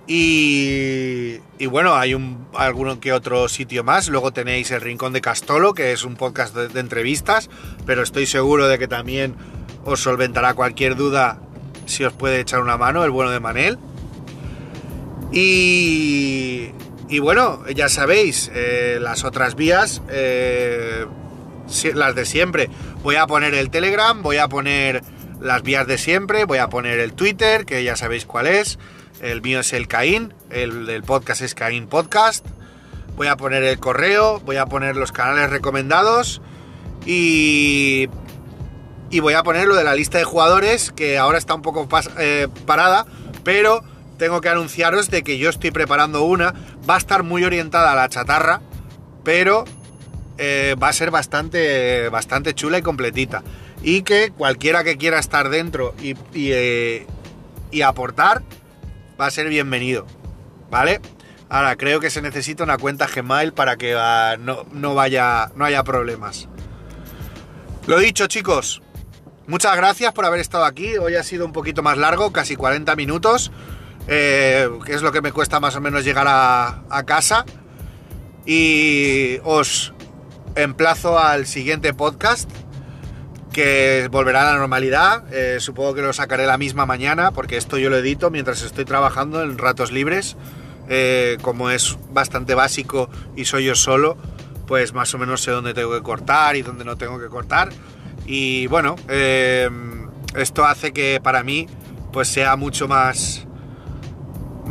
Y, 0.05 1.37
y, 1.57 1.65
bueno, 1.67 1.95
hay 1.95 2.13
un, 2.13 2.47
alguno 2.53 2.99
que 2.99 3.13
otro 3.13 3.47
sitio 3.47 3.83
más. 3.83 4.09
Luego 4.09 4.31
tenéis 4.31 4.69
el 4.71 4.81
Rincón 4.81 5.13
de 5.13 5.21
Castolo, 5.21 5.73
que 5.73 5.93
es 5.93 6.03
un 6.03 6.15
podcast 6.15 6.55
de, 6.55 6.79
entrevistas, 6.79 7.49
pero 7.85 8.03
estoy 8.03 8.25
seguro 8.25 8.67
de 8.67 8.77
que 8.77 8.87
también 8.87 9.35
os 9.85 10.01
solventará 10.01 10.53
cualquier 10.53 10.95
duda 10.95 11.39
si 11.85 12.03
os 12.03 12.13
puede 12.13 12.41
echar 12.41 12.61
una 12.61 12.77
mano, 12.77 13.03
el 13.03 13.11
bueno 13.11 13.31
de 13.31 13.39
Manel. 13.39 13.79
Y, 15.31 16.71
y 17.11 17.19
bueno, 17.19 17.61
ya 17.75 17.89
sabéis, 17.89 18.49
eh, 18.55 18.97
las 19.01 19.25
otras 19.25 19.55
vías, 19.55 20.01
eh, 20.09 21.05
las 21.93 22.15
de 22.15 22.25
siempre. 22.25 22.69
Voy 23.03 23.17
a 23.17 23.27
poner 23.27 23.53
el 23.53 23.69
Telegram, 23.69 24.23
voy 24.23 24.37
a 24.37 24.47
poner 24.47 25.03
las 25.41 25.61
vías 25.61 25.85
de 25.87 25.97
siempre, 25.97 26.45
voy 26.45 26.59
a 26.59 26.69
poner 26.69 27.01
el 27.01 27.11
Twitter, 27.11 27.65
que 27.65 27.83
ya 27.83 27.97
sabéis 27.97 28.25
cuál 28.25 28.47
es. 28.47 28.79
El 29.21 29.41
mío 29.41 29.59
es 29.59 29.73
el 29.73 29.89
Caín, 29.89 30.33
el 30.49 30.85
del 30.85 31.03
podcast 31.03 31.41
es 31.41 31.53
Caín 31.53 31.87
Podcast. 31.87 32.45
Voy 33.17 33.27
a 33.27 33.35
poner 33.35 33.61
el 33.63 33.77
correo, 33.77 34.39
voy 34.39 34.55
a 34.55 34.65
poner 34.67 34.95
los 34.95 35.11
canales 35.11 35.49
recomendados 35.49 36.41
y, 37.05 38.07
y 39.09 39.19
voy 39.19 39.33
a 39.33 39.43
poner 39.43 39.67
lo 39.67 39.75
de 39.75 39.83
la 39.83 39.95
lista 39.95 40.17
de 40.17 40.23
jugadores, 40.23 40.93
que 40.93 41.17
ahora 41.17 41.37
está 41.37 41.55
un 41.55 41.61
poco 41.61 41.89
eh, 42.19 42.47
parada, 42.65 43.05
pero 43.43 43.83
tengo 44.21 44.39
que 44.39 44.49
anunciaros 44.49 45.09
de 45.09 45.23
que 45.23 45.39
yo 45.39 45.49
estoy 45.49 45.71
preparando 45.71 46.21
una. 46.21 46.53
Va 46.87 46.93
a 46.93 46.97
estar 46.99 47.23
muy 47.23 47.43
orientada 47.43 47.91
a 47.91 47.95
la 47.95 48.07
chatarra, 48.07 48.61
pero 49.23 49.65
eh, 50.37 50.75
va 50.81 50.89
a 50.89 50.93
ser 50.93 51.09
bastante, 51.09 52.07
bastante 52.09 52.53
chula 52.53 52.77
y 52.77 52.81
completita. 52.83 53.41
Y 53.81 54.03
que 54.03 54.29
cualquiera 54.29 54.83
que 54.83 54.95
quiera 54.95 55.17
estar 55.17 55.49
dentro 55.49 55.95
y, 55.99 56.13
eh, 56.35 57.07
aportar, 57.83 58.43
va 59.19 59.25
a 59.25 59.31
ser 59.31 59.49
bienvenido. 59.49 60.05
¿Vale? 60.69 61.01
Ahora, 61.49 61.75
creo 61.75 61.99
que 61.99 62.11
se 62.11 62.21
necesita 62.21 62.63
una 62.63 62.77
cuenta 62.77 63.07
Gmail 63.07 63.53
para 63.53 63.75
que 63.75 63.95
ah, 63.97 64.35
no, 64.39 64.67
no, 64.71 64.93
vaya, 64.93 65.51
no 65.55 65.65
haya 65.65 65.83
problemas. 65.83 66.47
Lo 67.87 67.97
dicho, 67.97 68.27
chicos. 68.27 68.83
Muchas 69.47 69.75
gracias 69.75 70.13
por 70.13 70.25
haber 70.25 70.41
estado 70.41 70.65
aquí. 70.65 70.95
Hoy 70.99 71.15
ha 71.15 71.23
sido 71.23 71.43
un 71.43 71.53
poquito 71.53 71.81
más 71.81 71.97
largo, 71.97 72.31
casi 72.31 72.55
40 72.55 72.95
minutos. 72.95 73.51
Eh, 74.07 74.69
es 74.87 75.01
lo 75.01 75.11
que 75.11 75.21
me 75.21 75.31
cuesta 75.31 75.59
más 75.59 75.75
o 75.75 75.81
menos 75.81 76.03
llegar 76.03 76.27
a, 76.27 77.03
casa. 77.05 77.45
Y 78.45 79.37
os 79.43 79.93
emplazo 80.55 81.19
al 81.19 81.45
siguiente 81.45 81.93
podcast, 81.93 82.49
que 83.51 84.07
volverá 84.11 84.41
a 84.41 84.53
la 84.53 84.59
normalidad. 84.59 85.23
Eh, 85.33 85.59
supongo 85.59 85.93
que 85.93 86.01
lo 86.01 86.13
sacaré 86.13 86.45
la 86.45 86.57
misma 86.57 86.85
mañana, 86.85 87.31
porque 87.31 87.57
esto 87.57 87.77
yo 87.77 87.89
lo 87.89 87.97
edito 87.97 88.31
mientras 88.31 88.61
estoy 88.63 88.85
trabajando 88.85 89.43
en 89.43 89.57
ratos 89.57 89.91
libres. 89.91 90.37
Eh, 90.89 91.37
como 91.41 91.69
es 91.69 91.97
bastante 92.11 92.53
básico 92.53 93.09
y 93.37 93.45
soy 93.45 93.65
yo 93.65 93.75
solo, 93.75 94.17
pues 94.67 94.93
más 94.93 95.13
o 95.13 95.17
menos 95.17 95.41
sé 95.41 95.51
dónde 95.51 95.73
tengo 95.73 95.93
que 95.93 96.01
cortar 96.01 96.57
y 96.57 96.63
dónde 96.63 96.83
no 96.83 96.97
tengo 96.97 97.19
que 97.19 97.27
cortar. 97.27 97.69
Y 98.25 98.67
bueno, 98.67 98.95
esto 100.35 100.65
hace 100.65 100.91
que 100.91 101.19
para 101.23 101.43
mí 101.43 101.67
pues 102.11 102.27
sea 102.27 102.55
mucho 102.57 102.87
más 102.87 103.47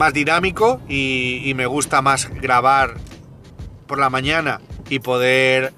más 0.00 0.14
dinámico 0.14 0.80
y, 0.88 1.52
me 1.56 1.66
gusta 1.66 2.00
más 2.00 2.30
grabar 2.30 2.94
por 3.86 3.98
la 3.98 4.08
mañana 4.08 4.62
y 4.88 4.98
poder 5.00 5.74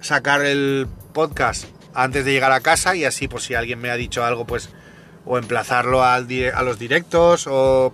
sacar 0.00 0.44
el 0.44 0.88
podcast 1.12 1.66
antes 1.94 2.24
de 2.24 2.32
llegar 2.32 2.50
a 2.50 2.58
casa 2.58 2.96
y 2.96 3.04
así 3.04 3.28
pues 3.28 3.44
si 3.44 3.54
alguien 3.54 3.80
me 3.80 3.88
ha 3.88 3.94
dicho 3.94 4.24
algo 4.24 4.48
pues 4.48 4.70
o 5.24 5.38
emplazarlo 5.38 6.02
a 6.02 6.18
los 6.18 6.78
directos 6.80 7.46
o, 7.46 7.92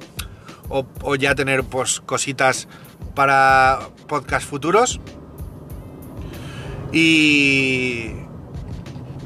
o, 0.71 1.17
ya 1.17 1.35
tener 1.35 1.65
pues 1.65 2.01
cositas 2.01 2.67
para 3.15 3.81
podcast 4.09 4.49
futuros. 4.49 5.03
Y, 6.93 8.13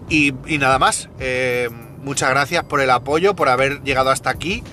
y, 0.08 0.32
nada 0.58 0.80
más. 0.80 1.08
Eh, 1.20 1.68
muchas 1.98 2.30
gracias 2.30 2.64
por 2.64 2.80
el 2.80 2.90
apoyo 2.90 3.36
por 3.36 3.48
haber 3.48 3.84
llegado 3.84 4.10
hasta 4.10 4.30
aquí 4.30 4.64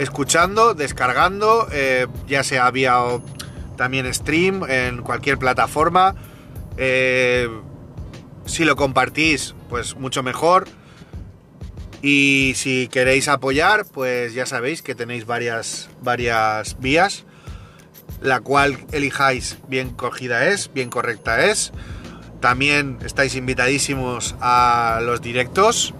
escuchando, 0.00 0.74
descargando, 0.74 1.68
eh, 1.72 2.06
ya 2.26 2.42
sea 2.42 2.70
vía 2.70 2.96
también 3.76 4.12
stream, 4.12 4.64
en 4.68 5.02
cualquier 5.02 5.38
plataforma. 5.38 6.14
Eh, 6.78 7.48
si 8.46 8.64
lo 8.64 8.76
compartís, 8.76 9.54
pues 9.68 9.96
mucho 9.96 10.22
mejor. 10.22 10.66
Y 12.02 12.54
si 12.56 12.88
queréis 12.88 13.28
apoyar, 13.28 13.84
pues 13.84 14.32
ya 14.32 14.46
sabéis 14.46 14.80
que 14.80 14.94
tenéis 14.94 15.26
varias, 15.26 15.90
varias 16.00 16.80
vías. 16.80 17.24
La 18.22 18.40
cual 18.40 18.78
elijáis 18.92 19.58
bien 19.68 19.90
cogida 19.90 20.48
es, 20.48 20.72
bien 20.72 20.88
correcta 20.88 21.44
es. 21.44 21.72
También 22.40 22.98
estáis 23.04 23.34
invitadísimos 23.34 24.34
a 24.40 25.00
los 25.02 25.20
directos 25.20 25.92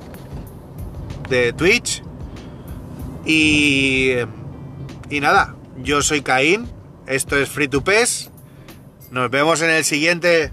de 1.29 1.53
Twitch 1.53 2.03
y, 3.25 4.13
y 5.11 5.21
nada, 5.21 5.55
yo 5.79 6.03
soy 6.03 6.23
Caín, 6.23 6.69
esto 7.07 7.37
es 7.37 7.49
Free 7.49 7.69
to 7.69 7.83
Pes. 7.83 8.31
Nos 9.11 9.31
vemos 9.31 9.61
en 9.63 9.71
el 9.71 9.85
siguiente. 9.85 10.53